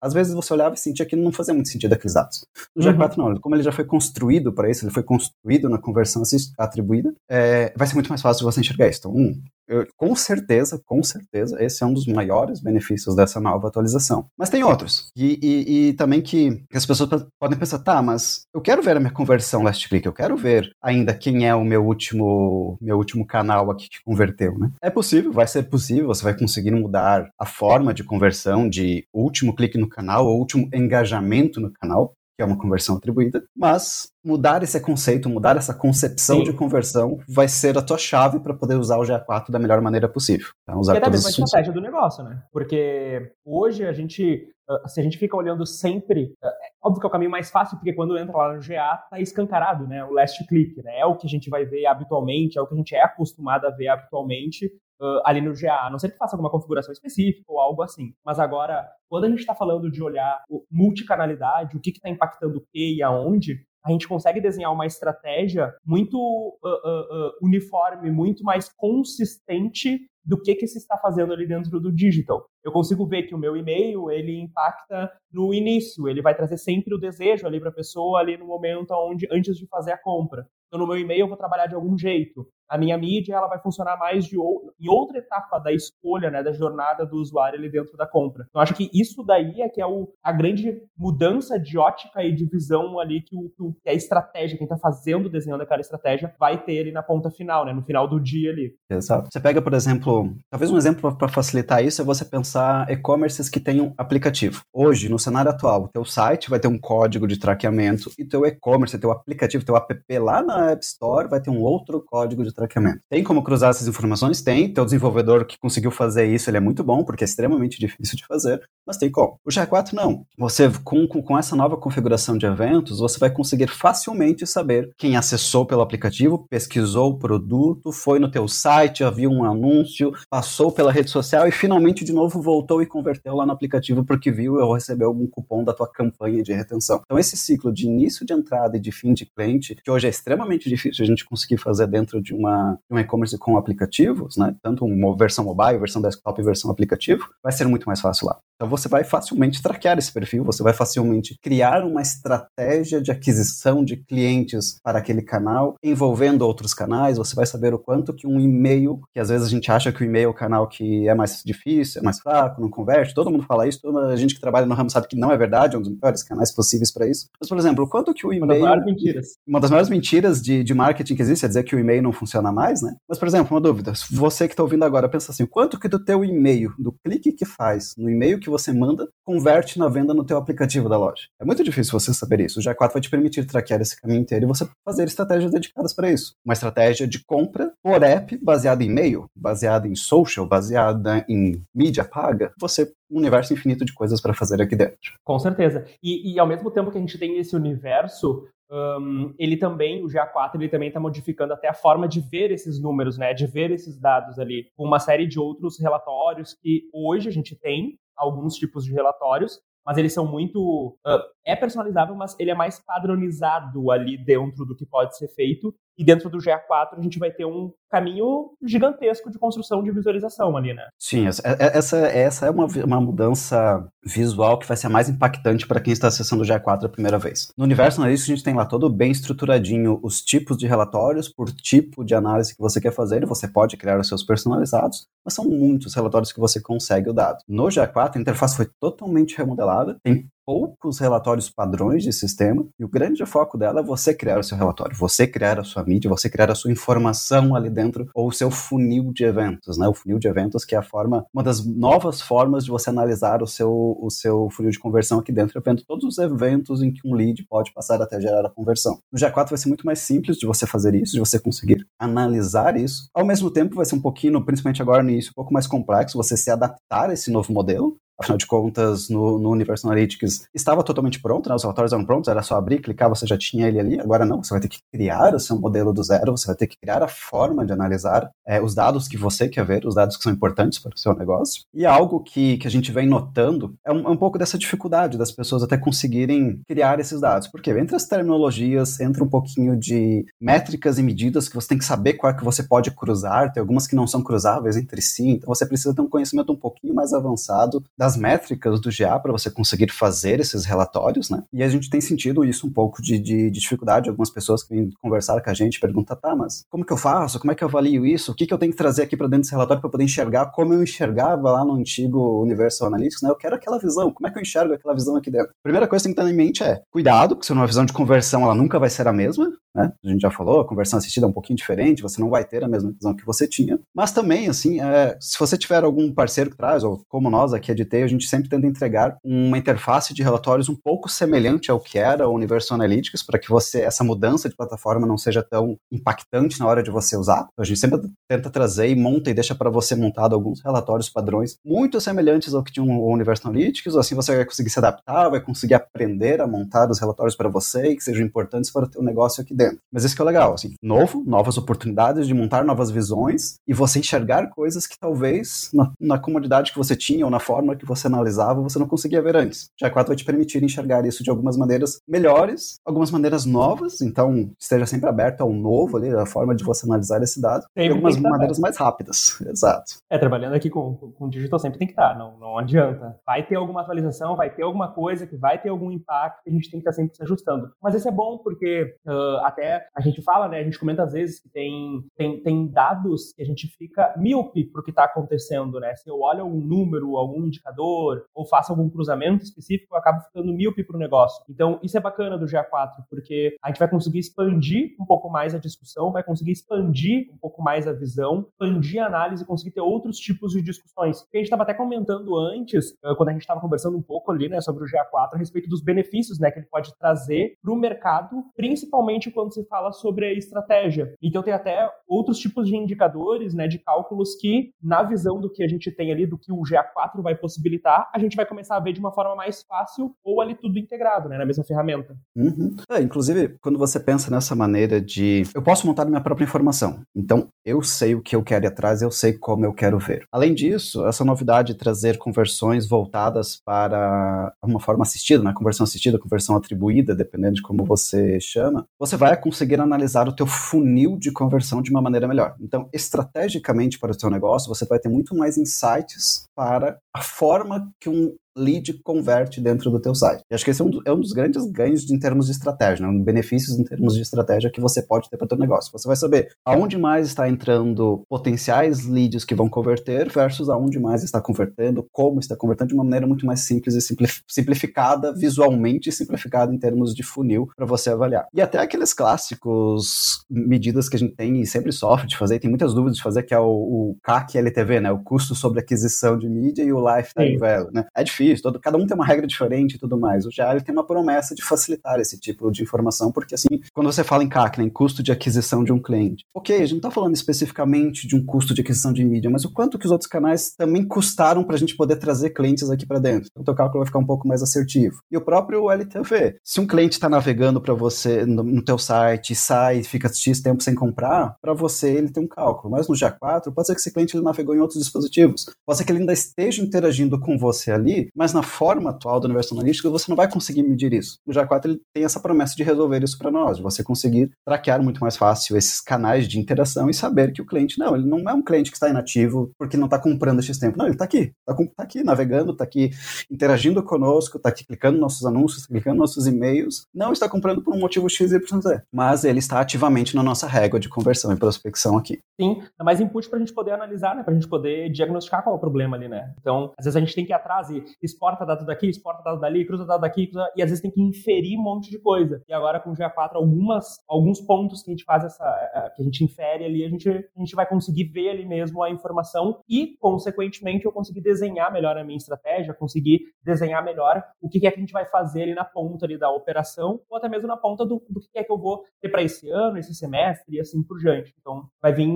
às 0.00 0.12
vezes 0.12 0.32
você 0.32 0.52
olhava 0.52 0.74
e 0.74 0.78
sentia 0.78 1.04
que 1.04 1.16
não 1.16 1.32
fazia 1.32 1.52
muito 1.52 1.68
sentido 1.68 1.92
aqueles 1.92 2.14
dados. 2.14 2.44
No 2.74 2.82
G4 2.82 3.18
uhum. 3.18 3.30
não, 3.30 3.40
como 3.40 3.54
ele 3.54 3.62
já 3.62 3.72
foi 3.72 3.84
construído 3.84 4.52
para 4.52 4.70
isso, 4.70 4.84
ele 4.84 4.92
foi 4.92 5.02
construído 5.02 5.68
na 5.68 5.78
conversão 5.78 6.22
atribuída, 6.56 7.12
é, 7.28 7.72
vai 7.76 7.86
ser 7.86 7.94
muito 7.94 8.08
mais 8.08 8.22
fácil 8.22 8.40
de 8.40 8.44
você 8.44 8.60
enxergar 8.60 8.88
isso. 8.88 9.00
Então, 9.00 9.12
um, 9.12 9.42
eu, 9.68 9.86
com 9.96 10.14
certeza, 10.16 10.80
com 10.84 11.02
certeza, 11.02 11.62
esse 11.62 11.82
é 11.82 11.86
um 11.86 11.92
dos 11.92 12.06
maiores 12.06 12.60
benefícios 12.60 13.14
dessa 13.14 13.40
nova 13.40 13.68
atualização. 13.68 14.26
Mas 14.36 14.50
tem 14.50 14.64
outros. 14.64 15.10
E, 15.16 15.38
e, 15.42 15.88
e 15.88 15.92
também 15.92 16.20
que, 16.22 16.64
as 16.72 16.86
pessoas 16.86 17.26
podem 17.38 17.58
pensar, 17.58 17.78
tá, 17.80 18.00
mas 18.02 18.42
eu 18.54 18.60
quero 18.60 18.82
ver 18.82 18.96
a 18.96 19.00
minha 19.00 19.12
conversão 19.12 19.62
last 19.62 19.88
click, 19.88 20.06
eu 20.06 20.12
quero 20.12 20.36
ver 20.36 20.70
ainda 20.82 21.14
quem 21.14 21.46
é 21.46 21.54
o 21.54 21.64
meu 21.64 21.84
último, 21.84 22.78
meu 22.80 22.96
último 22.96 23.26
canal 23.26 23.70
aqui 23.70 23.88
que 23.88 24.02
converteu, 24.04 24.58
né? 24.58 24.70
É 24.82 24.90
possível, 24.90 25.32
vai 25.32 25.46
ser 25.46 25.64
possível, 25.64 26.06
você 26.06 26.24
vai 26.24 26.36
conseguir 26.36 26.70
mudar 26.70 27.28
a 27.38 27.46
forma 27.46 27.92
de 27.92 28.04
conversão 28.04 28.68
de 28.68 29.04
último 29.12 29.54
clique 29.54 29.78
no 29.78 29.88
canal 29.88 30.26
ou 30.26 30.38
último 30.38 30.68
engajamento 30.72 31.60
no 31.60 31.72
canal 31.72 32.14
que 32.38 32.42
é 32.42 32.44
uma 32.44 32.56
conversão 32.56 32.96
atribuída, 32.96 33.42
mas 33.56 34.12
mudar 34.24 34.62
esse 34.62 34.80
conceito, 34.80 35.28
mudar 35.28 35.56
essa 35.56 35.74
concepção 35.74 36.36
Sim. 36.36 36.44
de 36.44 36.52
conversão 36.52 37.18
vai 37.28 37.48
ser 37.48 37.76
a 37.76 37.82
tua 37.82 37.98
chave 37.98 38.38
para 38.38 38.54
poder 38.54 38.76
usar 38.76 38.96
o 38.96 39.02
GA4 39.02 39.50
da 39.50 39.58
melhor 39.58 39.80
maneira 39.80 40.08
possível. 40.08 40.46
Então, 40.62 40.78
usar 40.78 40.96
é 40.96 41.00
também 41.00 41.18
uma 41.18 41.30
estratégia 41.30 41.72
do 41.72 41.80
negócio, 41.80 42.22
né? 42.22 42.40
Porque 42.52 43.32
hoje 43.44 43.84
a 43.84 43.92
gente, 43.92 44.48
ah, 44.70 44.86
se 44.86 45.00
a 45.00 45.02
gente 45.02 45.18
fica 45.18 45.36
olhando 45.36 45.66
sempre, 45.66 46.32
ah, 46.40 46.46
é 46.46 46.70
óbvio 46.80 47.00
que 47.00 47.06
é 47.06 47.08
o 47.08 47.12
caminho 47.12 47.30
mais 47.32 47.50
fácil, 47.50 47.76
porque 47.76 47.92
quando 47.92 48.16
entra 48.16 48.36
lá 48.36 48.54
no 48.54 48.60
GA, 48.60 48.98
tá 49.10 49.18
escancarado, 49.18 49.88
né? 49.88 50.04
O 50.04 50.12
last 50.12 50.46
click, 50.46 50.80
né? 50.84 51.00
É 51.00 51.04
o 51.04 51.16
que 51.16 51.26
a 51.26 51.30
gente 51.30 51.50
vai 51.50 51.64
ver 51.64 51.86
habitualmente, 51.86 52.56
é 52.56 52.62
o 52.62 52.68
que 52.68 52.74
a 52.74 52.78
gente 52.78 52.94
é 52.94 53.02
acostumado 53.02 53.66
a 53.66 53.70
ver 53.70 53.88
habitualmente 53.88 54.70
uh, 55.00 55.20
ali 55.24 55.40
no 55.40 55.52
GA, 55.52 55.86
a 55.86 55.90
não 55.90 55.98
ser 55.98 56.10
que 56.10 56.16
faça 56.16 56.34
alguma 56.34 56.50
configuração 56.50 56.92
específica 56.92 57.44
ou 57.48 57.60
algo 57.60 57.82
assim. 57.82 58.12
Mas 58.24 58.38
agora, 58.38 58.88
quando 59.08 59.24
a 59.24 59.28
gente 59.28 59.40
está 59.40 59.54
falando 59.54 59.90
de 59.90 60.02
olhar 60.02 60.42
multicanalidade, 60.70 61.76
o 61.76 61.80
que 61.80 61.90
está 61.90 62.08
impactando 62.08 62.58
o 62.58 62.64
que 62.72 62.96
e 62.96 63.02
aonde, 63.02 63.66
a 63.84 63.90
gente 63.90 64.08
consegue 64.08 64.40
desenhar 64.40 64.72
uma 64.72 64.86
estratégia 64.86 65.74
muito 65.86 66.18
uh, 66.18 66.68
uh, 66.68 67.32
uniforme, 67.40 68.10
muito 68.10 68.42
mais 68.44 68.68
consistente 68.76 70.00
do 70.24 70.38
que, 70.40 70.54
que 70.54 70.66
se 70.66 70.76
está 70.76 70.98
fazendo 70.98 71.32
ali 71.32 71.48
dentro 71.48 71.80
do 71.80 71.90
digital. 71.90 72.44
Eu 72.62 72.70
consigo 72.70 73.06
ver 73.06 73.22
que 73.22 73.34
o 73.34 73.38
meu 73.38 73.56
e-mail, 73.56 74.10
ele 74.10 74.38
impacta 74.38 75.10
no 75.32 75.54
início, 75.54 76.06
ele 76.06 76.20
vai 76.20 76.34
trazer 76.36 76.58
sempre 76.58 76.94
o 76.94 76.98
desejo 76.98 77.46
ali 77.46 77.58
para 77.58 77.70
a 77.70 77.74
pessoa 77.74 78.20
ali 78.20 78.36
no 78.36 78.46
momento 78.46 78.90
onde 78.92 79.26
antes 79.32 79.56
de 79.56 79.66
fazer 79.68 79.92
a 79.92 79.98
compra. 79.98 80.46
Então, 80.66 80.78
no 80.78 80.86
meu 80.86 80.98
e-mail 80.98 81.20
eu 81.20 81.28
vou 81.28 81.36
trabalhar 81.36 81.66
de 81.66 81.74
algum 81.74 81.96
jeito 81.96 82.46
a 82.68 82.78
minha 82.78 82.96
mídia 82.98 83.34
ela 83.34 83.48
vai 83.48 83.58
funcionar 83.60 83.96
mais 83.96 84.24
de 84.24 84.38
ou, 84.38 84.72
em 84.80 84.88
outra 84.88 85.18
etapa 85.18 85.58
da 85.58 85.72
escolha, 85.72 86.30
né, 86.30 86.42
da 86.42 86.52
jornada 86.52 87.06
do 87.06 87.16
usuário 87.16 87.58
ali 87.58 87.70
dentro 87.70 87.96
da 87.96 88.06
compra. 88.06 88.46
Então 88.48 88.60
acho 88.60 88.74
que 88.74 88.90
isso 88.92 89.22
daí 89.22 89.60
é 89.60 89.68
que 89.68 89.80
é 89.80 89.86
o, 89.86 90.08
a 90.22 90.32
grande 90.32 90.82
mudança 90.96 91.58
de 91.58 91.78
ótica 91.78 92.22
e 92.22 92.34
de 92.34 92.44
visão 92.46 92.98
ali 92.98 93.20
que, 93.20 93.36
o, 93.36 93.72
que 93.82 93.88
a 93.88 93.94
estratégia, 93.94 94.56
quem 94.56 94.64
está 94.64 94.78
fazendo, 94.78 95.28
desenhando 95.28 95.62
aquela 95.62 95.80
estratégia, 95.80 96.34
vai 96.38 96.62
ter 96.62 96.80
ali 96.80 96.92
na 96.92 97.02
ponta 97.02 97.30
final, 97.30 97.64
né, 97.64 97.72
no 97.72 97.82
final 97.82 98.06
do 98.06 98.20
dia 98.20 98.50
ali. 98.50 98.74
Exato. 98.90 99.28
Você 99.32 99.40
pega, 99.40 99.62
por 99.62 99.74
exemplo, 99.74 100.34
talvez 100.50 100.70
um 100.70 100.76
exemplo 100.76 101.16
para 101.16 101.28
facilitar 101.28 101.84
isso 101.84 102.02
é 102.02 102.04
você 102.04 102.24
pensar 102.24 102.90
e-commerces 102.90 103.48
que 103.48 103.60
tenham 103.60 103.94
aplicativo. 103.96 104.62
Hoje, 104.72 105.08
no 105.08 105.18
cenário 105.18 105.50
atual, 105.50 105.88
teu 105.88 106.04
site 106.04 106.50
vai 106.50 106.60
ter 106.60 106.68
um 106.68 106.78
código 106.78 107.26
de 107.26 107.38
traqueamento 107.38 108.10
e 108.18 108.24
teu 108.24 108.44
e-commerce, 108.44 108.98
teu 108.98 109.10
aplicativo, 109.10 109.64
teu 109.64 109.76
app 109.76 110.18
lá 110.18 110.42
na 110.42 110.70
App 110.70 110.84
Store 110.84 111.28
vai 111.28 111.40
ter 111.40 111.50
um 111.50 111.60
outro 111.60 112.02
código 112.04 112.42
de 112.42 112.52
traqueamento. 112.58 113.00
Tem 113.08 113.22
como 113.22 113.42
cruzar 113.42 113.70
essas 113.70 113.88
informações? 113.88 114.42
Tem. 114.42 114.72
Teu 114.72 114.84
desenvolvedor 114.84 115.46
que 115.46 115.58
conseguiu 115.58 115.90
fazer 115.90 116.26
isso, 116.26 116.50
ele 116.50 116.56
é 116.56 116.60
muito 116.60 116.84
bom, 116.84 117.04
porque 117.04 117.24
é 117.24 117.26
extremamente 117.26 117.78
difícil 117.78 118.16
de 118.16 118.26
fazer, 118.26 118.60
mas 118.88 118.96
tem 118.96 119.08
como. 119.08 119.38
O 119.46 119.50
GA4 119.50 119.92
não. 119.92 120.26
Você, 120.36 120.68
com, 120.82 121.06
com, 121.06 121.22
com 121.22 121.38
essa 121.38 121.54
nova 121.54 121.76
configuração 121.76 122.36
de 122.36 122.46
eventos, 122.46 122.98
você 122.98 123.20
vai 123.20 123.30
conseguir 123.30 123.68
facilmente 123.68 124.44
saber 124.46 124.90
quem 124.98 125.16
acessou 125.16 125.64
pelo 125.64 125.80
aplicativo, 125.80 126.44
pesquisou 126.50 127.12
o 127.12 127.18
produto, 127.18 127.92
foi 127.92 128.18
no 128.18 128.28
teu 128.30 128.48
site, 128.48 129.04
viu 129.14 129.30
um 129.30 129.44
anúncio, 129.44 130.12
passou 130.28 130.72
pela 130.72 130.90
rede 130.90 131.10
social 131.10 131.46
e 131.46 131.52
finalmente 131.52 132.04
de 132.04 132.12
novo 132.12 132.42
voltou 132.42 132.82
e 132.82 132.86
converteu 132.86 133.36
lá 133.36 133.46
no 133.46 133.52
aplicativo 133.52 134.04
porque 134.04 134.32
viu 134.32 134.54
ou 134.54 134.74
recebeu 134.74 135.06
algum 135.06 135.26
cupom 135.28 135.62
da 135.62 135.72
tua 135.72 135.88
campanha 135.88 136.42
de 136.42 136.52
retenção. 136.52 137.00
Então 137.04 137.18
esse 137.18 137.36
ciclo 137.36 137.72
de 137.72 137.86
início 137.86 138.26
de 138.26 138.32
entrada 138.32 138.76
e 138.76 138.80
de 138.80 138.90
fim 138.90 139.12
de 139.12 139.24
cliente, 139.24 139.76
que 139.76 139.90
hoje 139.90 140.08
é 140.08 140.10
extremamente 140.10 140.68
difícil 140.68 141.04
a 141.04 141.06
gente 141.06 141.24
conseguir 141.24 141.58
fazer 141.58 141.86
dentro 141.86 142.20
de 142.20 142.34
uma 142.34 142.48
uma, 142.48 142.78
um 142.90 142.98
e-commerce 142.98 143.36
com 143.38 143.56
aplicativos, 143.56 144.36
né, 144.36 144.54
tanto 144.62 144.84
uma 144.84 145.16
versão 145.16 145.44
mobile, 145.44 145.78
versão 145.78 146.00
desktop 146.00 146.40
e 146.40 146.44
versão 146.44 146.70
aplicativo, 146.70 147.28
vai 147.42 147.52
ser 147.52 147.66
muito 147.66 147.86
mais 147.86 148.00
fácil 148.00 148.26
lá. 148.26 148.38
Então 148.56 148.68
você 148.78 148.88
vai 148.88 149.04
facilmente 149.04 149.62
traquear 149.62 149.98
esse 149.98 150.12
perfil, 150.12 150.44
você 150.44 150.62
vai 150.62 150.72
facilmente 150.72 151.36
criar 151.42 151.84
uma 151.84 152.00
estratégia 152.02 153.00
de 153.00 153.10
aquisição 153.10 153.84
de 153.84 153.96
clientes 153.96 154.78
para 154.82 154.98
aquele 154.98 155.22
canal, 155.22 155.76
envolvendo 155.82 156.42
outros 156.42 156.74
canais, 156.74 157.16
você 157.16 157.34
vai 157.34 157.46
saber 157.46 157.72
o 157.72 157.78
quanto 157.78 158.12
que 158.12 158.26
um 158.26 158.40
e-mail, 158.40 159.00
que 159.12 159.20
às 159.20 159.28
vezes 159.28 159.46
a 159.46 159.50
gente 159.50 159.70
acha 159.70 159.92
que 159.92 160.02
o 160.02 160.04
e-mail 160.04 160.26
é 160.26 160.28
o 160.28 160.34
canal 160.34 160.68
que 160.68 161.08
é 161.08 161.14
mais 161.14 161.42
difícil, 161.44 162.00
é 162.00 162.04
mais 162.04 162.20
fraco, 162.20 162.60
não 162.60 162.68
converte, 162.68 163.14
todo 163.14 163.30
mundo 163.30 163.44
fala 163.44 163.66
isso, 163.66 163.80
toda 163.80 164.06
a 164.08 164.16
gente 164.16 164.34
que 164.34 164.40
trabalha 164.40 164.66
no 164.66 164.74
ramo 164.74 164.90
sabe 164.90 165.08
que 165.08 165.16
não 165.16 165.32
é 165.32 165.36
verdade, 165.36 165.76
é 165.76 165.78
um 165.78 165.82
dos 165.82 165.92
melhores 165.92 166.22
canais 166.22 166.52
possíveis 166.52 166.92
para 166.92 167.08
isso. 167.08 167.28
Mas, 167.40 167.48
por 167.48 167.58
exemplo, 167.58 167.84
o 167.84 167.88
quanto 167.88 168.12
que 168.12 168.26
o 168.26 168.32
e-mail... 168.32 168.44
Uma 168.44 168.54
das 168.54 168.62
maiores 168.62 168.84
mentiras. 168.84 169.26
Uma 169.46 169.60
das 169.60 169.70
maiores 169.70 169.88
mentiras 169.88 170.42
de, 170.42 170.64
de 170.64 170.74
marketing 170.74 171.14
que 171.14 171.22
existe 171.22 171.44
é 171.44 171.48
dizer 171.48 171.62
que 171.62 171.76
o 171.76 171.78
e-mail 171.78 172.02
não 172.02 172.12
funciona 172.12 172.50
mais, 172.52 172.82
né? 172.82 172.96
Mas, 173.08 173.18
por 173.18 173.28
exemplo, 173.28 173.54
uma 173.54 173.60
dúvida, 173.60 173.92
você 174.10 174.46
que 174.46 174.54
está 174.54 174.62
ouvindo 174.62 174.84
agora, 174.84 175.08
pensa 175.08 175.32
assim, 175.32 175.46
quanto 175.46 175.78
que 175.78 175.88
do 175.88 176.02
teu 176.02 176.24
e-mail, 176.24 176.72
do 176.78 176.92
clique 176.92 177.32
que 177.32 177.44
faz 177.44 177.94
no 177.96 178.10
e-mail 178.10 178.38
que 178.40 178.48
que 178.48 178.50
você 178.68 178.72
manda 178.72 179.08
converte 179.24 179.78
na 179.78 179.88
venda 179.88 180.12
no 180.12 180.24
teu 180.24 180.36
aplicativo 180.36 180.88
da 180.88 180.98
loja. 180.98 181.28
É 181.40 181.44
muito 181.44 181.64
difícil 181.64 181.98
você 181.98 182.12
saber 182.12 182.40
isso. 182.40 182.60
O 182.60 182.62
GA4 182.62 182.92
vai 182.92 183.00
te 183.00 183.10
permitir 183.10 183.46
traquear 183.46 183.80
esse 183.80 184.00
caminho 184.00 184.20
inteiro 184.20 184.44
e 184.44 184.48
você 184.48 184.68
fazer 184.84 185.04
estratégias 185.04 185.50
dedicadas 185.50 185.94
para 185.94 186.10
isso. 186.10 186.34
Uma 186.44 186.52
estratégia 186.52 187.06
de 187.06 187.24
compra 187.24 187.72
por 187.82 188.02
app 188.02 188.36
baseada 188.42 188.84
em 188.84 188.86
e-mail, 188.86 189.26
baseada 189.34 189.88
em 189.88 189.94
social, 189.94 190.46
baseada 190.46 191.24
em 191.28 191.62
mídia 191.74 192.04
paga. 192.04 192.52
Você 192.60 192.92
um 193.10 193.18
universo 193.18 193.54
infinito 193.54 193.84
de 193.84 193.94
coisas 193.94 194.20
para 194.20 194.34
fazer 194.34 194.60
aqui 194.60 194.76
dentro. 194.76 195.14
Com 195.24 195.38
certeza. 195.38 195.86
E, 196.02 196.34
e, 196.34 196.38
ao 196.38 196.46
mesmo 196.46 196.70
tempo 196.70 196.90
que 196.90 196.98
a 196.98 197.00
gente 197.00 197.18
tem 197.18 197.38
esse 197.38 197.56
universo, 197.56 198.46
um, 198.70 199.34
ele 199.38 199.56
também, 199.56 200.04
o 200.04 200.08
GA4, 200.08 200.56
ele 200.56 200.68
também 200.68 200.88
está 200.88 201.00
modificando 201.00 201.54
até 201.54 201.68
a 201.68 201.74
forma 201.74 202.06
de 202.06 202.20
ver 202.20 202.50
esses 202.50 202.80
números, 202.80 203.16
né? 203.16 203.32
De 203.32 203.46
ver 203.46 203.70
esses 203.70 203.98
dados 203.98 204.38
ali. 204.38 204.70
Com 204.76 204.84
uma 204.84 204.98
série 204.98 205.26
de 205.26 205.38
outros 205.38 205.80
relatórios 205.80 206.54
que 206.54 206.82
hoje 206.92 207.28
a 207.28 207.32
gente 207.32 207.56
tem, 207.58 207.98
alguns 208.16 208.54
tipos 208.56 208.84
de 208.84 208.92
relatórios, 208.92 209.60
mas 209.86 209.96
eles 209.96 210.12
são 210.12 210.26
muito. 210.26 210.98
Uh, 211.06 211.22
é 211.46 211.56
personalizável, 211.56 212.14
mas 212.14 212.38
ele 212.38 212.50
é 212.50 212.54
mais 212.54 212.78
padronizado 212.78 213.90
ali 213.90 214.22
dentro 214.22 214.66
do 214.66 214.76
que 214.76 214.84
pode 214.84 215.16
ser 215.16 215.28
feito. 215.28 215.74
E 215.98 216.04
dentro 216.04 216.30
do 216.30 216.38
GA4 216.38 216.96
a 216.96 217.02
gente 217.02 217.18
vai 217.18 217.30
ter 217.30 217.44
um 217.44 217.72
caminho 217.90 218.52
gigantesco 218.62 219.30
de 219.30 219.38
construção 219.38 219.82
de 219.82 219.90
visualização 219.90 220.56
ali, 220.56 220.72
né? 220.72 220.86
Sim, 220.98 221.26
essa, 221.26 221.42
é, 221.44 221.76
essa, 221.76 221.96
essa 221.98 222.46
é 222.46 222.50
uma, 222.50 222.66
uma 222.84 223.00
mudança 223.00 223.84
visual 224.04 224.58
que 224.58 224.66
vai 224.66 224.76
ser 224.76 224.88
mais 224.88 225.08
impactante 225.08 225.66
para 225.66 225.80
quem 225.80 225.92
está 225.92 226.08
acessando 226.08 226.42
o 226.42 226.46
GA4 226.46 226.84
a 226.84 226.88
primeira 226.88 227.18
vez. 227.18 227.48
No 227.56 227.64
universo 227.64 228.00
analítico 228.00 228.30
a 228.30 228.34
gente 228.34 228.44
tem 228.44 228.54
lá 228.54 228.64
todo 228.64 228.88
bem 228.88 229.10
estruturadinho 229.10 229.98
os 230.02 230.22
tipos 230.22 230.56
de 230.56 230.66
relatórios 230.66 231.28
por 231.28 231.50
tipo 231.50 232.04
de 232.04 232.14
análise 232.14 232.54
que 232.54 232.62
você 232.62 232.80
quer 232.80 232.92
fazer 232.92 233.22
e 233.22 233.26
você 233.26 233.48
pode 233.48 233.76
criar 233.76 233.98
os 233.98 234.06
seus 234.06 234.22
personalizados, 234.22 235.08
mas 235.24 235.34
são 235.34 235.44
muitos 235.44 235.94
relatórios 235.94 236.32
que 236.32 236.40
você 236.40 236.60
consegue 236.60 237.10
o 237.10 237.14
dado. 237.14 237.38
No 237.48 237.64
GA4 237.64 238.16
a 238.16 238.20
interface 238.20 238.56
foi 238.56 238.68
totalmente 238.80 239.36
remodelada, 239.36 239.96
tem 240.02 240.28
poucos 240.48 240.98
relatórios 240.98 241.50
padrões 241.50 242.02
de 242.02 242.10
sistema 242.10 242.66
e 242.80 242.82
o 242.82 242.88
grande 242.88 243.26
foco 243.26 243.58
dela 243.58 243.80
é 243.80 243.82
você 243.82 244.14
criar 244.14 244.38
o 244.38 244.42
seu 244.42 244.56
relatório, 244.56 244.96
você 244.96 245.26
criar 245.26 245.60
a 245.60 245.62
sua 245.62 245.84
mídia, 245.84 246.08
você 246.08 246.30
criar 246.30 246.50
a 246.50 246.54
sua 246.54 246.72
informação 246.72 247.54
ali 247.54 247.68
dentro 247.68 248.08
ou 248.14 248.28
o 248.28 248.32
seu 248.32 248.50
funil 248.50 249.12
de 249.12 249.24
eventos, 249.24 249.76
né? 249.76 249.86
O 249.86 249.92
funil 249.92 250.18
de 250.18 250.26
eventos 250.26 250.64
que 250.64 250.74
é 250.74 250.78
a 250.78 250.82
forma, 250.82 251.26
uma 251.34 251.42
das 251.42 251.62
novas 251.66 252.22
formas 252.22 252.64
de 252.64 252.70
você 252.70 252.88
analisar 252.88 253.42
o 253.42 253.46
seu, 253.46 253.70
o 254.00 254.08
seu 254.08 254.48
funil 254.48 254.70
de 254.70 254.78
conversão 254.78 255.18
aqui 255.18 255.30
dentro, 255.30 255.60
vendo 255.62 255.84
todos 255.86 256.06
os 256.06 256.16
eventos 256.16 256.80
em 256.80 256.94
que 256.94 257.06
um 257.06 257.14
lead 257.14 257.44
pode 257.46 257.70
passar 257.74 258.00
até 258.00 258.18
gerar 258.18 258.46
a 258.46 258.50
conversão. 258.50 258.98
No 259.12 259.18
GA4 259.18 259.50
vai 259.50 259.58
ser 259.58 259.68
muito 259.68 259.84
mais 259.84 259.98
simples 259.98 260.38
de 260.38 260.46
você 260.46 260.66
fazer 260.66 260.94
isso, 260.94 261.12
de 261.12 261.20
você 261.20 261.38
conseguir 261.38 261.86
analisar 261.98 262.74
isso. 262.74 263.10
Ao 263.12 263.26
mesmo 263.26 263.50
tempo 263.50 263.76
vai 263.76 263.84
ser 263.84 263.96
um 263.96 264.00
pouquinho, 264.00 264.42
principalmente 264.42 264.80
agora 264.80 265.02
no 265.02 265.10
início, 265.10 265.30
um 265.30 265.34
pouco 265.34 265.52
mais 265.52 265.66
complexo 265.66 266.16
você 266.16 266.38
se 266.38 266.50
adaptar 266.50 267.10
a 267.10 267.12
esse 267.12 267.30
novo 267.30 267.52
modelo, 267.52 267.98
Afinal 268.18 268.36
de 268.36 268.46
contas, 268.46 269.08
no, 269.08 269.38
no 269.38 269.50
Universo 269.50 269.86
Analytics 269.86 270.48
estava 270.52 270.82
totalmente 270.82 271.20
pronto, 271.20 271.48
né? 271.48 271.54
os 271.54 271.62
relatórios 271.62 271.92
eram 271.92 272.04
prontos, 272.04 272.28
era 272.28 272.42
só 272.42 272.56
abrir, 272.56 272.80
clicar, 272.80 273.08
você 273.08 273.26
já 273.26 273.38
tinha 273.38 273.68
ele 273.68 273.78
ali. 273.78 274.00
Agora 274.00 274.24
não, 274.24 274.42
você 274.42 274.50
vai 274.50 274.60
ter 274.60 274.68
que 274.68 274.80
criar 274.92 275.34
o 275.34 275.40
seu 275.40 275.56
modelo 275.58 275.92
do 275.92 276.02
zero, 276.02 276.36
você 276.36 276.48
vai 276.48 276.56
ter 276.56 276.66
que 276.66 276.76
criar 276.76 277.02
a 277.02 277.08
forma 277.08 277.64
de 277.64 277.72
analisar 277.72 278.30
é, 278.44 278.60
os 278.60 278.74
dados 278.74 279.06
que 279.06 279.16
você 279.16 279.48
quer 279.48 279.64
ver, 279.64 279.86
os 279.86 279.94
dados 279.94 280.16
que 280.16 280.22
são 280.24 280.32
importantes 280.32 280.80
para 280.80 280.94
o 280.94 280.98
seu 280.98 281.14
negócio. 281.14 281.62
E 281.72 281.86
algo 281.86 282.20
que, 282.20 282.56
que 282.58 282.66
a 282.66 282.70
gente 282.70 282.90
vem 282.90 283.06
notando 283.06 283.74
é 283.86 283.92
um, 283.92 284.00
é 284.00 284.10
um 284.10 284.16
pouco 284.16 284.36
dessa 284.36 284.58
dificuldade 284.58 285.16
das 285.16 285.30
pessoas 285.30 285.62
até 285.62 285.76
conseguirem 285.76 286.60
criar 286.66 286.98
esses 286.98 287.20
dados. 287.20 287.46
Porque 287.46 287.70
entre 287.70 287.94
as 287.94 288.06
terminologias, 288.06 288.98
entra 288.98 289.22
um 289.22 289.28
pouquinho 289.28 289.76
de 289.76 290.26
métricas 290.40 290.98
e 290.98 291.02
medidas 291.04 291.48
que 291.48 291.54
você 291.54 291.68
tem 291.68 291.78
que 291.78 291.84
saber 291.84 292.14
qual 292.14 292.32
é 292.32 292.36
que 292.36 292.44
você 292.44 292.64
pode 292.64 292.90
cruzar, 292.90 293.52
tem 293.52 293.60
algumas 293.60 293.86
que 293.86 293.94
não 293.94 294.08
são 294.08 294.22
cruzáveis 294.22 294.76
entre 294.76 295.00
si, 295.00 295.28
então 295.28 295.54
você 295.54 295.64
precisa 295.64 295.94
ter 295.94 296.00
um 296.00 296.08
conhecimento 296.08 296.52
um 296.52 296.56
pouquinho 296.56 296.94
mais 296.94 297.12
avançado 297.12 297.82
da 297.96 298.07
das 298.08 298.16
métricas 298.16 298.80
do 298.80 298.88
GA 298.90 299.18
para 299.18 299.32
você 299.32 299.50
conseguir 299.50 299.92
fazer 299.92 300.40
esses 300.40 300.64
relatórios, 300.64 301.28
né? 301.28 301.42
E 301.52 301.62
a 301.62 301.68
gente 301.68 301.90
tem 301.90 302.00
sentido 302.00 302.42
isso 302.42 302.66
um 302.66 302.72
pouco 302.72 303.02
de, 303.02 303.18
de, 303.18 303.50
de 303.50 303.60
dificuldade. 303.60 304.08
Algumas 304.08 304.30
pessoas 304.30 304.62
que 304.62 304.74
vêm 304.74 304.90
conversar 305.02 305.40
com 305.42 305.50
a 305.50 305.54
gente 305.54 305.78
perguntam, 305.78 306.16
tá, 306.16 306.34
mas 306.34 306.64
como 306.70 306.84
que 306.84 306.92
eu 306.92 306.96
faço? 306.96 307.38
Como 307.38 307.52
é 307.52 307.54
que 307.54 307.62
eu 307.62 307.68
avalio 307.68 308.06
isso? 308.06 308.32
O 308.32 308.34
que, 308.34 308.46
que 308.46 308.54
eu 308.54 308.58
tenho 308.58 308.72
que 308.72 308.78
trazer 308.78 309.02
aqui 309.02 309.16
para 309.16 309.26
dentro 309.26 309.42
desse 309.42 309.52
relatório 309.52 309.80
para 309.80 309.90
poder 309.90 310.04
enxergar 310.04 310.46
como 310.46 310.72
eu 310.72 310.82
enxergava 310.82 311.52
lá 311.52 311.64
no 311.64 311.74
antigo 311.74 312.42
Universal 312.42 312.88
Analytics, 312.88 313.22
né? 313.22 313.28
Eu 313.28 313.36
quero 313.36 313.56
aquela 313.56 313.78
visão. 313.78 314.10
Como 314.10 314.26
é 314.26 314.30
que 314.30 314.38
eu 314.38 314.42
enxergo 314.42 314.72
aquela 314.72 314.94
visão 314.94 315.16
aqui 315.16 315.30
dentro? 315.30 315.50
Primeira 315.62 315.86
coisa 315.86 316.02
que 316.02 316.14
tem 316.14 316.14
que 316.14 316.22
ter 316.22 316.34
em 316.34 316.36
mente 316.36 316.62
é 316.62 316.80
cuidado, 316.90 317.36
porque 317.36 317.46
se 317.46 317.52
uma 317.52 317.66
visão 317.66 317.84
de 317.84 317.92
conversão 317.92 318.42
ela 318.42 318.54
nunca 318.54 318.78
vai 318.78 318.88
ser 318.88 319.06
a 319.06 319.12
mesma. 319.12 319.52
Né? 319.74 319.92
A 320.04 320.08
gente 320.08 320.20
já 320.20 320.30
falou, 320.30 320.60
a 320.60 320.66
conversão 320.66 320.98
assistida 320.98 321.26
é 321.26 321.28
um 321.28 321.32
pouquinho 321.32 321.56
diferente, 321.56 322.02
você 322.02 322.20
não 322.20 322.30
vai 322.30 322.44
ter 322.44 322.64
a 322.64 322.68
mesma 322.68 322.92
visão 322.92 323.14
que 323.14 323.24
você 323.24 323.46
tinha. 323.46 323.78
Mas 323.94 324.12
também, 324.12 324.48
assim, 324.48 324.80
é, 324.80 325.16
se 325.20 325.38
você 325.38 325.56
tiver 325.56 325.84
algum 325.84 326.12
parceiro 326.12 326.50
que 326.50 326.56
traz, 326.56 326.84
ou 326.84 327.02
como 327.08 327.30
nós 327.30 327.52
aqui 327.52 327.70
a 327.70 327.74
DT, 327.74 328.02
a 328.02 328.06
gente 328.06 328.26
sempre 328.26 328.48
tenta 328.48 328.66
entregar 328.66 329.16
uma 329.22 329.58
interface 329.58 330.14
de 330.14 330.22
relatórios 330.22 330.68
um 330.68 330.76
pouco 330.76 331.08
semelhante 331.08 331.70
ao 331.70 331.80
que 331.80 331.98
era 331.98 332.28
o 332.28 332.32
Universo 332.32 332.74
Analytics, 332.74 333.22
para 333.22 333.38
que 333.38 333.48
você, 333.48 333.82
essa 333.82 334.04
mudança 334.04 334.48
de 334.48 334.56
plataforma 334.56 335.06
não 335.06 335.18
seja 335.18 335.42
tão 335.42 335.76
impactante 335.92 336.58
na 336.58 336.66
hora 336.66 336.82
de 336.82 336.90
você 336.90 337.16
usar. 337.16 337.48
Então, 337.52 337.62
a 337.62 337.64
gente 337.64 337.78
sempre 337.78 338.00
tenta 338.28 338.50
trazer 338.50 338.88
e 338.88 338.96
monta 338.96 339.30
e 339.30 339.34
deixa 339.34 339.54
para 339.54 339.70
você 339.70 339.94
montado 339.94 340.34
alguns 340.34 340.62
relatórios 340.62 341.08
padrões 341.08 341.56
muito 341.64 342.00
semelhantes 342.00 342.54
ao 342.54 342.62
que 342.62 342.72
tinha 342.72 342.84
o 342.84 343.12
Universo 343.12 343.46
Analytics, 343.48 343.94
assim 343.96 344.14
você 344.14 344.34
vai 344.34 344.44
conseguir 344.44 344.70
se 344.70 344.78
adaptar, 344.78 345.28
vai 345.28 345.40
conseguir 345.40 345.74
aprender 345.74 346.40
a 346.40 346.46
montar 346.46 346.90
os 346.90 346.98
relatórios 346.98 347.36
para 347.36 347.48
você, 347.48 347.94
que 347.94 348.02
sejam 348.02 348.24
importantes 348.24 348.70
para 348.70 348.84
o 348.84 348.90
teu 348.90 349.02
negócio 349.02 349.42
aqui 349.42 349.54
dentro. 349.54 349.67
Mas 349.92 350.04
isso 350.04 350.14
que 350.14 350.22
é 350.22 350.24
legal, 350.24 350.54
assim, 350.54 350.74
novo, 350.82 351.22
novas 351.26 351.56
oportunidades 351.56 352.26
de 352.26 352.34
montar 352.34 352.64
novas 352.64 352.90
visões 352.90 353.56
e 353.66 353.72
você 353.72 353.98
enxergar 353.98 354.48
coisas 354.50 354.86
que 354.86 354.98
talvez 354.98 355.70
na, 355.72 355.92
na 356.00 356.18
comodidade 356.18 356.72
que 356.72 356.78
você 356.78 356.94
tinha 356.96 357.24
ou 357.24 357.30
na 357.30 357.40
forma 357.40 357.76
que 357.76 357.86
você 357.86 358.06
analisava, 358.06 358.60
você 358.60 358.78
não 358.78 358.86
conseguia 358.86 359.22
ver 359.22 359.36
antes. 359.36 359.70
Já 359.80 359.90
4 359.90 360.08
vai 360.08 360.16
te 360.16 360.24
permitir 360.24 360.62
enxergar 360.62 361.04
isso 361.06 361.22
de 361.22 361.30
algumas 361.30 361.56
maneiras 361.56 362.00
melhores, 362.06 362.78
algumas 362.84 363.10
maneiras 363.10 363.44
novas, 363.44 364.00
então 364.00 364.50
esteja 364.58 364.86
sempre 364.86 365.08
aberto 365.08 365.40
ao 365.40 365.52
novo 365.52 365.96
ali, 365.96 366.10
a 366.10 366.26
forma 366.26 366.54
de 366.54 366.64
você 366.64 366.86
analisar 366.86 367.22
esse 367.22 367.40
dado, 367.40 367.64
e 367.76 367.88
algumas 367.88 368.16
maneiras 368.16 368.58
mais 368.58 368.76
rápidas. 368.76 369.40
Exato. 369.46 369.94
É, 370.10 370.18
trabalhando 370.18 370.54
aqui 370.54 370.70
com, 370.70 370.94
com 370.94 371.28
digital 371.28 371.58
sempre 371.58 371.78
tem 371.78 371.86
que 371.86 371.92
estar, 371.92 372.16
não, 372.18 372.38
não 372.38 372.58
adianta. 372.58 373.16
Vai 373.26 373.46
ter 373.46 373.56
alguma 373.56 373.82
atualização, 373.82 374.36
vai 374.36 374.50
ter 374.50 374.62
alguma 374.62 374.88
coisa 374.88 375.26
que 375.26 375.36
vai 375.36 375.60
ter 375.60 375.68
algum 375.68 375.90
impacto, 375.90 376.40
a 376.46 376.50
gente 376.50 376.70
tem 376.70 376.80
que 376.80 376.88
estar 376.88 376.92
sempre 376.92 377.16
se 377.16 377.22
ajustando. 377.22 377.70
Mas 377.82 377.94
isso 377.94 378.08
é 378.08 378.12
bom 378.12 378.38
porque 378.38 378.96
uh, 379.06 379.44
até 379.48 379.86
a 379.94 380.00
gente 380.00 380.22
fala, 380.22 380.48
né, 380.48 380.60
a 380.60 380.64
gente 380.64 380.78
comenta 380.78 381.02
às 381.02 381.12
vezes 381.12 381.40
que 381.40 381.48
tem, 381.48 382.04
tem, 382.16 382.42
tem 382.42 382.66
dados 382.68 383.32
que 383.32 383.42
a 383.42 383.44
gente 383.44 383.66
fica 383.66 384.14
míope 384.16 384.64
pro 384.64 384.82
que 384.82 384.90
está 384.90 385.04
acontecendo, 385.04 385.80
né? 385.80 385.94
Se 385.96 386.08
eu 386.08 386.20
olho 386.20 386.42
algum 386.42 386.60
número, 386.60 387.16
algum 387.16 387.46
indicador, 387.46 388.24
ou 388.34 388.46
faço 388.46 388.72
algum 388.72 388.88
cruzamento 388.88 389.44
específico, 389.44 389.94
eu 389.94 389.98
acabo 389.98 390.20
ficando 390.22 390.52
míope 390.52 390.84
pro 390.84 390.98
negócio. 390.98 391.44
Então, 391.48 391.78
isso 391.82 391.96
é 391.96 392.00
bacana 392.00 392.38
do 392.38 392.46
GA4, 392.46 393.04
porque 393.10 393.56
a 393.62 393.68
gente 393.68 393.78
vai 393.78 393.88
conseguir 393.88 394.18
expandir 394.18 394.94
um 395.00 395.04
pouco 395.04 395.28
mais 395.28 395.54
a 395.54 395.58
discussão, 395.58 396.12
vai 396.12 396.22
conseguir 396.22 396.52
expandir 396.52 397.28
um 397.32 397.38
pouco 397.38 397.62
mais 397.62 397.86
a 397.86 397.92
visão, 397.92 398.46
expandir 398.48 399.02
a 399.02 399.06
análise, 399.06 399.44
conseguir 399.44 399.72
ter 399.72 399.80
outros 399.80 400.18
tipos 400.18 400.52
de 400.52 400.62
discussões. 400.62 401.26
A 401.32 401.36
gente 401.36 401.44
estava 401.44 401.62
até 401.62 401.74
comentando 401.74 402.36
antes, 402.36 402.96
quando 403.16 403.30
a 403.30 403.32
gente 403.32 403.42
estava 403.42 403.60
conversando 403.60 403.96
um 403.96 404.02
pouco 404.02 404.30
ali, 404.30 404.48
né, 404.48 404.60
sobre 404.60 404.84
o 404.84 404.86
GA4, 404.86 405.34
a 405.34 405.38
respeito 405.38 405.68
dos 405.68 405.82
benefícios, 405.82 406.38
né, 406.38 406.50
que 406.50 406.58
ele 406.58 406.66
pode 406.66 406.96
trazer 406.98 407.56
para 407.62 407.72
o 407.72 407.76
mercado, 407.76 408.44
principalmente 408.56 409.30
quando 409.38 409.54
se 409.54 409.64
fala 409.66 409.92
sobre 409.92 410.36
estratégia. 410.36 411.14
Então, 411.22 411.44
tem 411.44 411.54
até 411.54 411.88
outros 412.08 412.40
tipos 412.40 412.66
de 412.66 412.76
indicadores, 412.76 413.54
né, 413.54 413.68
de 413.68 413.78
cálculos 413.78 414.34
que, 414.34 414.72
na 414.82 415.04
visão 415.04 415.40
do 415.40 415.48
que 415.48 415.62
a 415.62 415.68
gente 415.68 415.92
tem 415.92 416.10
ali, 416.10 416.26
do 416.26 416.36
que 416.36 416.50
o 416.50 416.60
GA4 416.62 417.22
vai 417.22 417.36
possibilitar, 417.36 418.10
a 418.12 418.18
gente 418.18 418.34
vai 418.34 418.44
começar 418.44 418.76
a 418.76 418.80
ver 418.80 418.92
de 418.92 418.98
uma 418.98 419.12
forma 419.12 419.36
mais 419.36 419.62
fácil 419.62 420.12
ou 420.24 420.40
ali 420.40 420.56
tudo 420.56 420.76
integrado, 420.76 421.28
né, 421.28 421.38
na 421.38 421.46
mesma 421.46 421.62
ferramenta. 421.62 422.16
Uhum. 422.34 422.74
É, 422.90 423.00
inclusive, 423.00 423.56
quando 423.60 423.78
você 423.78 424.00
pensa 424.00 424.28
nessa 424.28 424.56
maneira 424.56 425.00
de 425.00 425.44
eu 425.54 425.62
posso 425.62 425.86
montar 425.86 426.04
minha 426.04 426.20
própria 426.20 426.44
informação, 426.44 427.02
então 427.14 427.46
eu 427.64 427.80
sei 427.80 428.16
o 428.16 428.22
que 428.22 428.34
eu 428.34 428.42
quero 428.42 428.64
ir 428.64 428.68
atrás, 428.68 429.02
eu 429.02 429.10
sei 429.12 429.34
como 429.34 429.64
eu 429.64 429.72
quero 429.72 430.00
ver. 430.00 430.24
Além 430.32 430.52
disso, 430.52 431.06
essa 431.06 431.24
novidade 431.24 431.74
de 431.74 431.78
trazer 431.78 432.18
conversões 432.18 432.88
voltadas 432.88 433.60
para 433.64 434.52
uma 434.64 434.80
forma 434.80 435.02
assistida, 435.02 435.44
né, 435.44 435.52
conversão 435.54 435.84
assistida, 435.84 436.18
conversão 436.18 436.56
atribuída, 436.56 437.14
dependendo 437.14 437.54
de 437.54 437.62
como 437.62 437.84
você 437.84 438.40
chama, 438.40 438.84
você 438.98 439.16
vai 439.16 439.27
conseguir 439.36 439.80
analisar 439.80 440.28
o 440.28 440.34
teu 440.34 440.46
funil 440.46 441.18
de 441.18 441.32
conversão 441.32 441.82
de 441.82 441.90
uma 441.90 442.02
maneira 442.02 442.28
melhor. 442.28 442.54
Então, 442.60 442.88
estrategicamente 442.92 443.98
para 443.98 444.10
o 444.10 444.18
seu 444.18 444.30
negócio, 444.30 444.68
você 444.68 444.84
vai 444.86 444.98
ter 444.98 445.08
muito 445.08 445.34
mais 445.36 445.56
insights 445.56 446.44
para 446.54 446.98
a 447.14 447.20
forma 447.20 447.90
que 448.00 448.08
um 448.08 448.34
lead 448.56 448.92
converte 449.02 449.60
dentro 449.60 449.90
do 449.90 450.00
teu 450.00 450.14
site. 450.14 450.42
E 450.50 450.54
acho 450.54 450.64
que 450.64 450.70
esse 450.70 450.82
é 450.82 450.84
um, 450.84 450.90
é 451.04 451.12
um 451.12 451.20
dos 451.20 451.32
grandes 451.32 451.64
ganhos 451.70 452.10
em 452.10 452.18
termos 452.18 452.46
de 452.46 452.52
estratégia, 452.52 453.06
né? 453.06 453.24
benefícios 453.24 453.78
em 453.78 453.84
termos 453.84 454.14
de 454.14 454.22
estratégia 454.22 454.70
que 454.70 454.80
você 454.80 455.02
pode 455.02 455.30
ter 455.30 455.36
para 455.36 455.44
o 455.44 455.48
teu 455.48 455.58
negócio. 455.58 455.92
Você 455.92 456.06
vai 456.06 456.16
saber 456.16 456.48
aonde 456.64 456.98
mais 456.98 457.28
está 457.28 457.48
entrando 457.48 458.24
potenciais 458.28 459.06
leads 459.06 459.44
que 459.44 459.54
vão 459.54 459.68
converter 459.68 460.28
versus 460.28 460.68
aonde 460.68 460.98
mais 460.98 461.22
está 461.22 461.40
convertendo, 461.40 462.06
como 462.12 462.40
está 462.40 462.56
convertendo 462.56 462.88
de 462.88 462.94
uma 462.94 463.04
maneira 463.04 463.26
muito 463.26 463.46
mais 463.46 463.60
simples 463.60 463.94
e 463.94 464.16
simplificada, 464.48 465.32
visualmente 465.32 466.10
simplificada 466.10 466.74
em 466.74 466.78
termos 466.78 467.14
de 467.14 467.22
funil 467.22 467.68
para 467.76 467.86
você 467.86 468.10
avaliar. 468.10 468.46
E 468.52 468.60
até 468.60 468.78
aqueles 468.78 469.14
clássicos 469.14 470.44
medidas 470.50 471.08
que 471.08 471.16
a 471.16 471.18
gente 471.18 471.34
tem 471.34 471.60
e 471.60 471.66
sempre 471.66 471.92
sofre 471.92 472.26
de 472.26 472.36
fazer, 472.36 472.58
tem 472.58 472.70
muitas 472.70 472.94
dúvidas 472.94 473.16
de 473.16 473.22
fazer, 473.22 473.42
que 473.42 473.54
é 473.54 473.58
o, 473.58 473.66
o 473.66 474.16
CAC 474.22 474.58
LTV, 474.58 475.00
né? 475.00 475.12
O 475.12 475.18
custo 475.18 475.54
sobre 475.54 475.80
aquisição 475.80 476.38
de 476.38 476.48
mídia 476.48 476.82
e 476.82 476.92
o 476.92 477.16
lifetime 477.16 477.52
Sim. 477.52 477.58
value, 477.58 477.90
né? 477.92 478.06
É 478.14 478.24
difícil 478.24 478.47
difícil, 478.48 478.62
todo, 478.62 478.80
cada 478.80 478.96
um 478.96 479.06
tem 479.06 479.14
uma 479.14 479.26
regra 479.26 479.46
diferente 479.46 479.94
e 479.94 479.98
tudo 479.98 480.18
mais. 480.18 480.46
O 480.46 480.50
GA 480.54 480.80
tem 480.80 480.94
uma 480.94 481.06
promessa 481.06 481.54
de 481.54 481.62
facilitar 481.62 482.18
esse 482.20 482.38
tipo 482.38 482.70
de 482.70 482.82
informação, 482.82 483.30
porque 483.30 483.54
assim, 483.54 483.68
quando 483.92 484.10
você 484.10 484.24
fala 484.24 484.42
em 484.42 484.48
CAC, 484.48 484.78
né, 484.78 484.86
em 484.86 484.90
custo 484.90 485.22
de 485.22 485.32
aquisição 485.32 485.84
de 485.84 485.92
um 485.92 486.00
cliente, 486.00 486.44
ok, 486.54 486.76
a 486.76 486.80
gente 486.80 486.92
não 486.92 486.98
está 486.98 487.10
falando 487.10 487.34
especificamente 487.34 488.26
de 488.26 488.36
um 488.36 488.44
custo 488.44 488.74
de 488.74 488.80
aquisição 488.80 489.12
de 489.12 489.24
mídia, 489.24 489.50
mas 489.50 489.64
o 489.64 489.72
quanto 489.72 489.98
que 489.98 490.06
os 490.06 490.12
outros 490.12 490.28
canais 490.28 490.74
também 490.76 491.04
custaram 491.04 491.64
para 491.64 491.76
a 491.76 491.78
gente 491.78 491.96
poder 491.96 492.16
trazer 492.16 492.50
clientes 492.50 492.90
aqui 492.90 493.06
para 493.06 493.18
dentro. 493.18 493.48
Então, 493.50 493.62
o 493.62 493.64
teu 493.64 493.74
cálculo 493.74 494.00
vai 494.00 494.06
ficar 494.06 494.18
um 494.18 494.26
pouco 494.26 494.46
mais 494.46 494.62
assertivo. 494.62 495.20
E 495.30 495.36
o 495.36 495.40
próprio 495.40 495.90
LTV, 495.90 496.56
se 496.64 496.80
um 496.80 496.86
cliente 496.86 497.14
está 497.14 497.28
navegando 497.28 497.80
para 497.80 497.94
você 497.94 498.44
no, 498.46 498.62
no 498.62 498.82
teu 498.82 498.98
site, 498.98 499.54
sai, 499.54 500.02
fica 500.02 500.28
X 500.32 500.60
tempo 500.60 500.82
sem 500.82 500.94
comprar, 500.94 501.56
para 501.60 501.74
você 501.74 502.10
ele 502.10 502.30
tem 502.30 502.44
um 502.44 502.48
cálculo. 502.48 502.92
Mas 502.92 503.08
no 503.08 503.14
GA4, 503.14 503.72
pode 503.72 503.86
ser 503.86 503.94
que 503.94 504.00
esse 504.00 504.12
cliente 504.12 504.36
ele 504.36 504.44
navegou 504.44 504.74
em 504.74 504.80
outros 504.80 504.98
dispositivos. 504.98 505.66
Pode 505.86 505.98
ser 505.98 506.04
que 506.04 506.12
ele 506.12 506.20
ainda 506.20 506.32
esteja 506.32 506.82
interagindo 506.82 507.38
com 507.38 507.58
você 507.58 507.90
ali, 507.90 508.27
mas 508.34 508.52
na 508.52 508.62
forma 508.62 509.10
atual 509.10 509.40
do 509.40 509.46
universo 509.46 509.74
analítico 509.74 510.10
você 510.10 510.30
não 510.30 510.36
vai 510.36 510.50
conseguir 510.50 510.82
medir 510.82 511.12
isso. 511.12 511.38
O 511.46 511.52
GA4 511.52 511.84
ele 511.84 512.00
tem 512.12 512.24
essa 512.24 512.40
promessa 512.40 512.74
de 512.76 512.82
resolver 512.82 513.22
isso 513.22 513.38
para 513.38 513.50
nós, 513.50 513.76
de 513.76 513.82
você 513.82 514.02
conseguir 514.02 514.50
traquear 514.64 515.02
muito 515.02 515.20
mais 515.20 515.36
fácil 515.36 515.76
esses 515.76 516.00
canais 516.00 516.48
de 516.48 516.58
interação 516.58 517.08
e 517.08 517.14
saber 517.14 517.52
que 517.52 517.62
o 517.62 517.66
cliente, 517.66 517.98
não, 517.98 518.14
ele 518.14 518.26
não 518.26 518.48
é 518.48 518.54
um 518.54 518.62
cliente 518.62 518.90
que 518.90 518.96
está 518.96 519.08
inativo 519.08 519.70
porque 519.78 519.96
não 519.96 520.06
está 520.06 520.18
comprando 520.18 520.62
X 520.62 520.78
tempo. 520.78 520.98
Não, 520.98 521.06
ele 521.06 521.14
está 521.14 521.24
aqui, 521.24 521.52
está 521.68 521.84
tá 521.96 522.02
aqui 522.02 522.22
navegando, 522.22 522.72
está 522.72 522.84
aqui 522.84 523.10
interagindo 523.50 524.02
conosco, 524.02 524.56
está 524.56 524.68
aqui 524.68 524.84
clicando 524.84 525.14
nos 525.14 525.22
nossos 525.22 525.46
anúncios, 525.46 525.82
tá 525.82 525.88
clicando 525.88 526.18
nos 526.18 526.30
nossos 526.30 526.46
e-mails, 526.46 527.06
não 527.14 527.32
está 527.32 527.48
comprando 527.48 527.82
por 527.82 527.94
um 527.94 527.98
motivo 527.98 528.28
X, 528.28 528.52
Y, 528.52 528.80
Z, 528.80 529.02
mas 529.12 529.44
ele 529.44 529.58
está 529.58 529.80
ativamente 529.80 530.34
na 530.34 530.42
nossa 530.42 530.66
régua 530.66 531.00
de 531.00 531.08
conversão 531.08 531.52
e 531.52 531.56
prospecção 531.56 532.16
aqui. 532.16 532.40
Sim, 532.60 532.82
é 532.98 533.04
mais 533.04 533.20
input 533.20 533.48
para 533.48 533.58
a 533.58 533.60
gente 533.60 533.72
poder 533.72 533.92
analisar, 533.92 534.34
né, 534.34 534.42
para 534.42 534.52
a 534.52 534.54
gente 534.54 534.68
poder 534.68 535.10
diagnosticar 535.10 535.62
qual 535.62 535.74
é 535.74 535.78
o 535.78 535.80
problema 535.80 536.16
ali, 536.16 536.28
né. 536.28 536.52
Então, 536.60 536.92
às 536.98 537.04
vezes 537.04 537.16
a 537.16 537.20
gente 537.20 537.34
tem 537.34 537.44
que 537.44 537.52
ir 537.52 537.54
atrás 537.54 537.88
e 537.90 538.02
exporta 538.22 538.64
dado 538.64 538.84
daqui, 538.84 539.08
exporta 539.08 539.42
dado 539.42 539.60
dali, 539.60 539.86
cruza 539.86 540.04
dado 540.04 540.20
daqui, 540.20 540.46
cruza, 540.46 540.70
e 540.76 540.82
às 540.82 540.90
vezes 540.90 541.02
tem 541.02 541.10
que 541.10 541.20
inferir 541.20 541.78
um 541.78 541.82
monte 541.82 542.10
de 542.10 542.18
coisa. 542.18 542.62
E 542.68 542.72
agora 542.72 543.00
com 543.00 543.10
o 543.10 543.14
GA4, 543.14 543.54
algumas, 543.54 544.18
alguns 544.28 544.60
pontos 544.60 545.02
que 545.02 545.10
a 545.10 545.12
gente 545.12 545.24
faz 545.24 545.44
essa, 545.44 545.64
eh, 545.94 546.10
que 546.14 546.22
a 546.22 546.24
gente 546.24 546.44
infere 546.44 546.84
ali, 546.84 547.04
a 547.04 547.08
gente, 547.08 547.28
a 547.28 547.58
gente 547.58 547.74
vai 547.74 547.86
conseguir 547.86 548.24
ver 548.24 548.50
ali 548.50 548.66
mesmo 548.66 549.02
a 549.02 549.10
informação 549.10 549.80
e, 549.88 550.16
consequentemente, 550.18 551.04
eu 551.04 551.12
conseguir 551.12 551.40
desenhar 551.40 551.92
melhor 551.92 552.16
a 552.16 552.24
minha 552.24 552.36
estratégia, 552.36 552.94
conseguir 552.94 553.40
desenhar 553.62 554.04
melhor 554.04 554.42
o 554.60 554.68
que 554.68 554.86
é 554.86 554.90
que 554.90 554.96
a 554.96 555.00
gente 555.00 555.12
vai 555.12 555.26
fazer 555.26 555.62
ali 555.62 555.74
na 555.74 555.84
ponta 555.84 556.26
ali 556.26 556.38
da 556.38 556.50
operação, 556.50 557.20
ou 557.28 557.38
até 557.38 557.48
mesmo 557.48 557.66
na 557.66 557.76
ponta 557.76 558.04
do, 558.04 558.22
do 558.28 558.40
que 558.40 558.58
é 558.58 558.64
que 558.64 558.72
eu 558.72 558.78
vou 558.78 559.04
ter 559.20 559.28
para 559.28 559.42
esse 559.42 559.68
ano, 559.70 559.98
esse 559.98 560.14
semestre 560.14 560.76
e 560.76 560.80
assim 560.80 561.02
por 561.02 561.18
diante. 561.18 561.54
Então, 561.60 561.88
vai 562.00 562.12
vir 562.12 562.28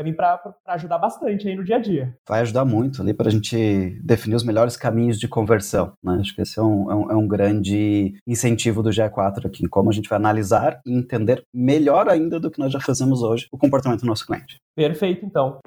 vai 0.00 0.04
vir 0.04 0.16
para 0.16 0.40
ajudar 0.68 0.98
bastante 0.98 1.46
aí 1.46 1.54
no 1.54 1.64
dia 1.64 1.76
a 1.76 1.78
dia. 1.78 2.16
Vai 2.26 2.40
ajudar 2.40 2.64
muito 2.64 3.02
ali 3.02 3.12
para 3.12 3.28
a 3.28 3.30
gente 3.30 4.00
definir 4.02 4.34
os 4.34 4.44
melhores 4.44 4.76
caminhos 4.76 5.18
de 5.18 5.28
conversão. 5.28 5.92
Né? 6.02 6.18
Acho 6.20 6.34
que 6.34 6.42
esse 6.42 6.58
é 6.58 6.62
um, 6.62 6.90
é 6.90 6.94
um, 6.94 7.10
é 7.12 7.16
um 7.16 7.28
grande 7.28 8.14
incentivo 8.26 8.82
do 8.82 8.90
GE4 8.90 9.46
aqui, 9.46 9.64
em 9.64 9.68
como 9.68 9.90
a 9.90 9.92
gente 9.92 10.08
vai 10.08 10.16
analisar 10.16 10.80
e 10.86 10.92
entender 10.92 11.42
melhor 11.52 12.08
ainda 12.08 12.40
do 12.40 12.50
que 12.50 12.58
nós 12.58 12.72
já 12.72 12.80
fazemos 12.80 13.22
hoje 13.22 13.46
o 13.52 13.58
comportamento 13.58 14.00
do 14.00 14.06
nosso 14.06 14.26
cliente. 14.26 14.58
Perfeito, 14.74 15.24
então. 15.24 15.58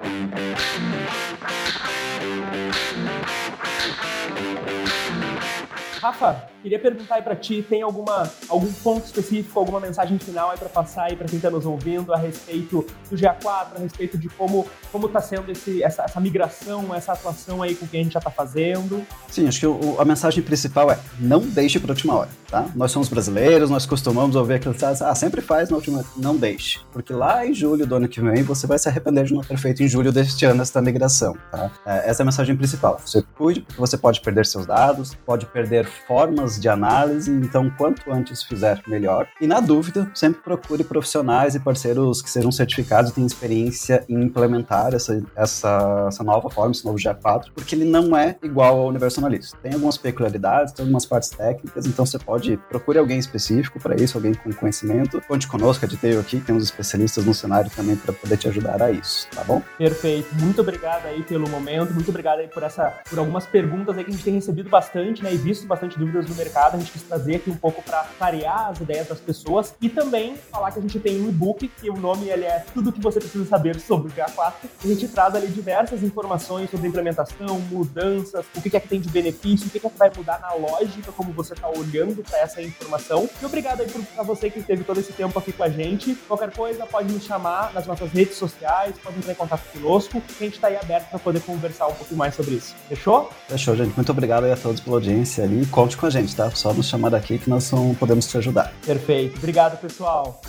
Rafa, 6.00 6.53
queria 6.64 6.78
perguntar 6.78 7.16
aí 7.16 7.22
para 7.22 7.36
ti, 7.36 7.62
tem 7.68 7.82
alguma 7.82 8.30
algum 8.48 8.72
ponto 8.72 9.04
específico, 9.04 9.58
alguma 9.58 9.78
mensagem 9.78 10.18
final 10.18 10.50
aí 10.50 10.56
para 10.56 10.70
passar 10.70 11.04
aí 11.04 11.16
para 11.16 11.26
quem 11.26 11.36
está 11.36 11.50
nos 11.50 11.66
ouvindo 11.66 12.12
a 12.14 12.16
respeito 12.16 12.86
do 13.10 13.16
GA4, 13.16 13.76
a 13.76 13.78
respeito 13.80 14.16
de 14.16 14.30
como 14.30 14.66
como 14.90 15.06
está 15.06 15.20
sendo 15.20 15.52
esse, 15.52 15.82
essa, 15.82 16.04
essa, 16.04 16.18
migração, 16.20 16.94
essa 16.94 17.12
atuação 17.12 17.62
aí 17.62 17.74
com 17.74 17.86
quem 17.86 18.00
a 18.00 18.02
gente 18.04 18.14
já 18.14 18.18
está 18.18 18.30
fazendo? 18.30 19.06
Sim, 19.28 19.46
acho 19.46 19.60
que 19.60 19.66
o, 19.66 20.00
a 20.00 20.04
mensagem 20.06 20.42
principal 20.42 20.90
é 20.90 20.98
não 21.20 21.40
deixe 21.40 21.78
para 21.78 21.90
última 21.90 22.14
hora, 22.14 22.30
tá? 22.50 22.66
Nós 22.74 22.90
somos 22.90 23.10
brasileiros, 23.10 23.68
nós 23.68 23.84
costumamos 23.84 24.34
ouvir 24.34 24.54
aquilo 24.54 24.74
ah, 25.02 25.14
sempre 25.14 25.42
faz 25.42 25.68
na 25.68 25.76
última, 25.76 26.02
não 26.16 26.34
deixe, 26.34 26.80
porque 26.92 27.12
lá 27.12 27.46
em 27.46 27.52
julho 27.52 27.86
do 27.86 27.94
ano 27.96 28.08
que 28.08 28.22
vem 28.22 28.42
você 28.42 28.66
vai 28.66 28.78
se 28.78 28.88
arrepender 28.88 29.24
de 29.24 29.34
não 29.34 29.42
ter 29.42 29.58
feito 29.58 29.82
em 29.82 29.88
julho 29.88 30.10
deste 30.10 30.46
ano 30.46 30.62
essa 30.62 30.80
migração, 30.80 31.36
tá? 31.50 31.70
É, 31.84 32.08
essa 32.08 32.22
é 32.22 32.24
a 32.24 32.26
mensagem 32.26 32.56
principal. 32.56 32.98
Você 33.04 33.22
cuide, 33.36 33.60
porque 33.60 33.78
você 33.78 33.98
pode 33.98 34.22
perder 34.22 34.46
seus 34.46 34.64
dados, 34.64 35.14
pode 35.26 35.44
perder 35.46 35.84
formas 36.06 36.53
de 36.60 36.68
análise, 36.68 37.30
então 37.30 37.70
quanto 37.70 38.12
antes 38.12 38.42
fizer, 38.42 38.80
melhor. 38.86 39.26
E 39.40 39.46
na 39.46 39.60
dúvida, 39.60 40.10
sempre 40.14 40.40
procure 40.42 40.84
profissionais 40.84 41.54
e 41.54 41.60
parceiros 41.60 42.22
que 42.22 42.30
sejam 42.30 42.52
certificados 42.52 43.10
e 43.10 43.14
tenham 43.14 43.26
experiência 43.26 44.04
em 44.08 44.22
implementar 44.22 44.94
essa, 44.94 45.22
essa, 45.36 46.06
essa 46.08 46.24
nova 46.24 46.50
forma, 46.50 46.72
esse 46.72 46.84
novo 46.84 46.98
GA4, 46.98 47.46
porque 47.54 47.74
ele 47.74 47.84
não 47.84 48.16
é 48.16 48.36
igual 48.42 48.78
ao 48.78 48.88
universo 48.88 49.20
analista. 49.20 49.56
Tem 49.62 49.72
algumas 49.72 49.96
peculiaridades, 49.96 50.72
tem 50.72 50.84
algumas 50.84 51.06
partes 51.06 51.30
técnicas, 51.30 51.86
então 51.86 52.06
você 52.06 52.18
pode 52.18 52.56
procure 52.68 52.98
alguém 52.98 53.18
específico 53.18 53.80
para 53.80 53.94
isso, 53.96 54.16
alguém 54.16 54.34
com 54.34 54.52
conhecimento. 54.52 55.20
Conte 55.26 55.46
conosco, 55.46 55.84
a 55.84 55.88
Detail 55.88 56.20
aqui, 56.20 56.40
temos 56.40 56.64
especialistas 56.64 57.24
no 57.24 57.34
cenário 57.34 57.70
também 57.74 57.96
para 57.96 58.12
poder 58.12 58.36
te 58.36 58.48
ajudar 58.48 58.82
a 58.82 58.90
isso, 58.90 59.26
tá 59.34 59.42
bom? 59.44 59.62
Perfeito. 59.78 60.34
Muito 60.36 60.60
obrigado 60.60 61.06
aí 61.06 61.22
pelo 61.22 61.48
momento, 61.48 61.92
muito 61.92 62.08
obrigado 62.08 62.40
aí 62.40 62.48
por 62.48 62.62
essa, 62.62 62.94
por 63.08 63.18
algumas 63.18 63.46
perguntas 63.46 63.96
aí 63.96 64.04
que 64.04 64.10
a 64.10 64.12
gente 64.12 64.24
tem 64.24 64.34
recebido 64.34 64.68
bastante, 64.68 65.22
né, 65.22 65.32
e 65.32 65.36
visto 65.36 65.66
bastante 65.66 65.98
dúvidas 65.98 66.28
no. 66.28 66.34
A 66.54 66.78
gente 66.78 66.92
quis 66.92 67.02
trazer 67.02 67.36
aqui 67.36 67.50
um 67.50 67.56
pouco 67.56 67.82
para 67.82 68.04
clarear 68.18 68.68
as 68.70 68.80
ideias 68.80 69.08
das 69.08 69.20
pessoas 69.20 69.74
e 69.80 69.88
também 69.88 70.36
falar 70.50 70.70
que 70.72 70.78
a 70.78 70.82
gente 70.82 70.98
tem 70.98 71.20
um 71.20 71.28
e-book 71.28 71.66
que 71.68 71.90
o 71.90 71.96
nome 71.96 72.28
ele 72.28 72.44
é 72.44 72.64
tudo 72.72 72.90
o 72.90 72.92
que 72.92 73.00
você 73.00 73.18
precisa 73.18 73.44
saber 73.44 73.78
sobre 73.80 74.08
o 74.08 74.14
GA4. 74.14 74.52
A 74.82 74.86
gente 74.86 75.08
traz 75.08 75.34
ali 75.34 75.48
diversas 75.48 76.02
informações 76.02 76.70
sobre 76.70 76.88
implementação, 76.88 77.58
mudanças, 77.70 78.44
o 78.54 78.62
que 78.62 78.76
é 78.76 78.80
que 78.80 78.88
tem 78.88 79.00
de 79.00 79.08
benefício, 79.08 79.66
o 79.66 79.70
que 79.70 79.78
é 79.78 79.80
que 79.80 79.98
vai 79.98 80.10
mudar 80.16 80.40
na 80.40 80.52
lógica 80.54 81.12
como 81.12 81.32
você 81.32 81.54
está 81.54 81.68
olhando 81.68 82.22
para 82.22 82.38
essa 82.38 82.62
informação. 82.62 83.28
E 83.40 83.44
obrigado 83.46 83.80
aí 83.80 83.88
para 83.88 84.22
você 84.24 84.50
que 84.50 84.58
esteve 84.58 84.84
todo 84.84 85.00
esse 85.00 85.12
tempo 85.12 85.38
aqui 85.38 85.52
com 85.52 85.62
a 85.62 85.68
gente. 85.68 86.14
Qualquer 86.26 86.50
coisa 86.52 86.86
pode 86.86 87.12
nos 87.12 87.24
chamar 87.24 87.72
nas 87.72 87.86
nossas 87.86 88.10
redes 88.10 88.36
sociais, 88.36 88.96
pode 89.02 89.18
entrar 89.18 89.32
em 89.32 89.36
contato 89.36 89.62
conosco, 89.72 90.20
que 90.20 90.44
a 90.44 90.46
gente 90.46 90.54
está 90.54 90.68
aí 90.68 90.76
aberto 90.76 91.08
para 91.10 91.18
poder 91.18 91.40
conversar 91.40 91.86
um 91.86 91.94
pouco 91.94 92.14
mais 92.14 92.34
sobre 92.34 92.54
isso. 92.54 92.74
Fechou? 92.88 93.30
Fechou, 93.48 93.76
gente. 93.76 93.94
Muito 93.94 94.10
obrigado 94.10 94.44
aí 94.44 94.52
a 94.52 94.56
todos 94.56 94.80
pela 94.80 94.96
audiência 94.96 95.44
ali. 95.44 95.66
Conte 95.66 95.96
com 95.96 96.06
a 96.06 96.10
gente, 96.10 96.33
tá? 96.34 96.50
Só 96.50 96.72
nos 96.72 96.88
chamar 96.88 97.10
daqui 97.10 97.38
que 97.38 97.48
nós 97.48 97.64
podemos 97.94 98.26
te 98.26 98.36
ajudar. 98.38 98.72
Perfeito. 98.84 99.38
Obrigado, 99.38 99.78
pessoal. 99.80 100.40